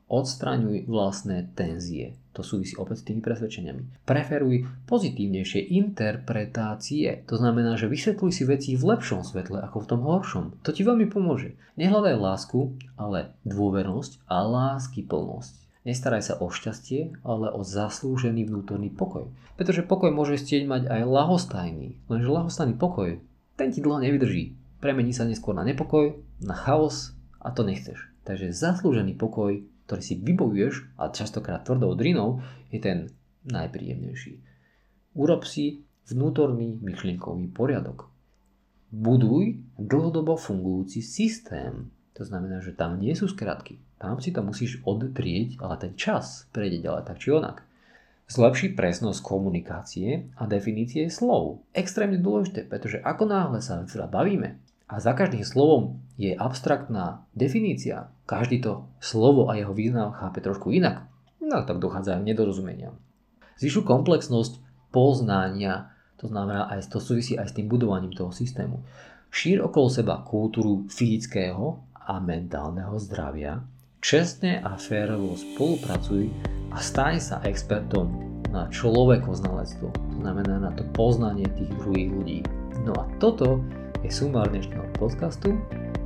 Odstraňuj 0.05 0.85
vlastné 0.85 1.57
tenzie. 1.57 2.15
To 2.37 2.45
súvisí 2.45 2.77
opäť 2.77 3.03
s 3.03 3.07
tými 3.09 3.25
presvedčeniami. 3.25 4.05
Preferuj 4.05 4.69
pozitívnejšie 4.85 5.73
interpretácie. 5.81 7.25
To 7.25 7.41
znamená, 7.41 7.81
že 7.81 7.89
vysvetľuj 7.89 8.31
si 8.35 8.45
veci 8.45 8.71
v 8.77 8.85
lepšom 8.85 9.25
svetle 9.25 9.65
ako 9.65 9.81
v 9.81 9.89
tom 9.89 10.01
horšom. 10.05 10.45
To 10.61 10.71
ti 10.77 10.85
veľmi 10.85 11.09
pomôže. 11.09 11.57
Nehľadaj 11.81 12.21
lásku, 12.21 12.77
ale 13.01 13.33
dôvernosť 13.49 14.29
a 14.29 14.45
lásky 14.45 15.07
plnosť. 15.09 15.64
Nestaraj 15.85 16.23
sa 16.25 16.35
o 16.41 16.49
šťastie, 16.49 17.21
ale 17.29 17.53
o 17.53 17.61
zaslúžený 17.61 18.49
vnútorný 18.49 18.89
pokoj. 18.89 19.29
Pretože 19.61 19.85
pokoj 19.85 20.09
môže 20.09 20.41
stieť 20.41 20.65
mať 20.65 20.89
aj 20.89 21.03
lahostajný, 21.05 22.01
lenže 22.09 22.29
lahostajný 22.33 22.81
pokoj, 22.81 23.21
ten 23.61 23.69
ti 23.69 23.85
dlho 23.85 24.01
nevydrží. 24.01 24.57
Premení 24.81 25.13
sa 25.13 25.29
neskôr 25.29 25.53
na 25.53 25.63
nepokoj, 25.63 26.17
na 26.41 26.57
chaos 26.57 27.13
a 27.39 27.53
to 27.53 27.63
nechceš. 27.63 28.09
Takže 28.25 28.57
zaslúžený 28.57 29.21
pokoj 29.21 29.61
ktorý 29.85 30.01
si 30.01 30.15
vybojuješ, 30.17 30.97
a 30.97 31.13
častokrát 31.13 31.65
tvrdou 31.65 31.93
drinou, 31.93 32.41
je 32.73 32.81
ten 32.81 32.99
najpríjemnejší. 33.45 34.41
Urob 35.15 35.45
si 35.45 35.85
vnútorný 36.09 36.81
myšlienkový 36.81 37.53
poriadok. 37.53 38.09
Buduj 38.89 39.61
dlhodobo 39.77 40.41
fungujúci 40.41 41.05
systém. 41.05 41.93
To 42.17 42.25
znamená, 42.25 42.65
že 42.65 42.73
tam 42.73 42.97
nie 42.97 43.13
sú 43.13 43.29
skratky. 43.29 43.84
Tam 43.99 44.21
si 44.21 44.35
to 44.35 44.45
musíš 44.45 44.83
oddrieť, 44.85 45.63
ale 45.63 45.81
ten 45.81 45.93
čas 45.95 46.51
prejde 46.51 46.85
ďalej 46.85 47.03
tak 47.09 47.17
či 47.23 47.29
onak. 47.33 47.65
Zlepší 48.25 48.73
presnosť 48.73 49.21
komunikácie 49.21 50.33
a 50.41 50.49
definície 50.49 51.13
slov. 51.13 51.61
Extrémne 51.77 52.17
dôležité, 52.17 52.65
pretože 52.65 53.01
ako 53.05 53.29
náhle 53.29 53.61
sa 53.61 53.85
teda 53.85 54.09
bavíme 54.09 54.65
a 54.89 55.01
za 55.01 55.17
každým 55.17 55.45
slovom 55.45 56.01
je 56.21 56.37
abstraktná 56.37 57.25
definícia, 57.33 58.13
každý 58.29 58.61
to 58.61 58.87
slovo 59.01 59.49
a 59.49 59.57
jeho 59.57 59.73
význam 59.73 60.13
chápe 60.13 60.45
trošku 60.45 60.71
inak, 60.71 61.09
no 61.41 61.65
tak 61.65 61.81
dochádza 61.81 62.21
k 62.21 62.29
nedorozumeniam. 62.31 62.97
Zvyšu 63.59 63.83
komplexnosť 63.83 64.61
poznania, 64.93 65.91
to 66.21 66.31
znamená 66.31 66.71
aj 66.71 66.87
to 66.93 67.03
súvisí 67.03 67.35
aj 67.35 67.51
s 67.51 67.57
tým 67.57 67.67
budovaním 67.67 68.13
toho 68.13 68.31
systému. 68.31 68.85
Šír 69.35 69.65
okolo 69.65 69.91
seba 69.91 70.23
kultúru 70.23 70.87
fyzického 70.87 71.83
a 72.05 72.23
mentálneho 72.23 72.95
zdravia, 73.01 73.59
čestne 74.05 74.61
a 74.61 74.77
férovo 74.77 75.33
spolupracuj 75.33 76.29
a 76.69 76.77
stane 76.77 77.17
sa 77.17 77.41
expertom 77.49 78.13
na 78.53 78.69
človekoznalectvo, 78.69 79.89
to 79.89 80.15
znamená 80.21 80.61
na 80.61 80.71
to 80.77 80.85
poznanie 80.93 81.49
tých 81.57 81.73
druhých 81.81 82.13
ľudí. 82.13 82.39
No 82.85 82.93
a 82.93 83.09
toto 83.17 83.65
je 84.05 84.13
sumár 84.13 84.53
dnešného 84.53 84.85
podcastu. 85.01 85.57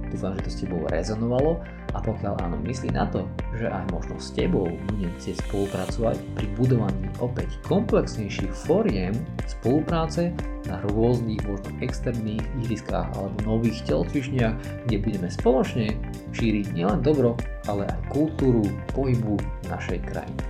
Dúfam, 0.09 0.33
že 0.41 0.49
to 0.49 0.51
s 0.51 0.61
tebou 0.65 0.81
rezonovalo 0.89 1.61
a 1.93 1.99
pokiaľ 2.01 2.35
áno, 2.45 2.57
myslí 2.65 2.93
na 2.93 3.09
to, 3.09 3.25
že 3.57 3.69
aj 3.69 3.85
možno 3.93 4.17
s 4.17 4.33
tebou 4.33 4.69
budem 4.69 5.13
chcieť 5.21 5.37
spolupracovať 5.49 6.17
pri 6.37 6.47
budovaní 6.57 7.09
opäť 7.21 7.49
komplexnejších 7.65 8.53
foriem 8.53 9.13
spolupráce 9.45 10.33
na 10.69 10.81
rôznych 10.93 11.41
možno 11.49 11.73
externých 11.81 12.45
ihriskách 12.65 13.09
alebo 13.17 13.37
nových 13.45 13.81
telocvičniach, 13.89 14.85
kde 14.89 14.97
budeme 15.01 15.29
spoločne 15.29 15.97
šíriť 16.37 16.77
nielen 16.77 17.01
dobro, 17.01 17.37
ale 17.69 17.89
aj 17.89 18.01
kultúru 18.13 18.65
pohybu 18.93 19.41
našej 19.69 20.05
krajiny. 20.09 20.43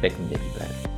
Pekný 0.00 0.36
deň 0.36 0.42
prajem. 0.52 0.93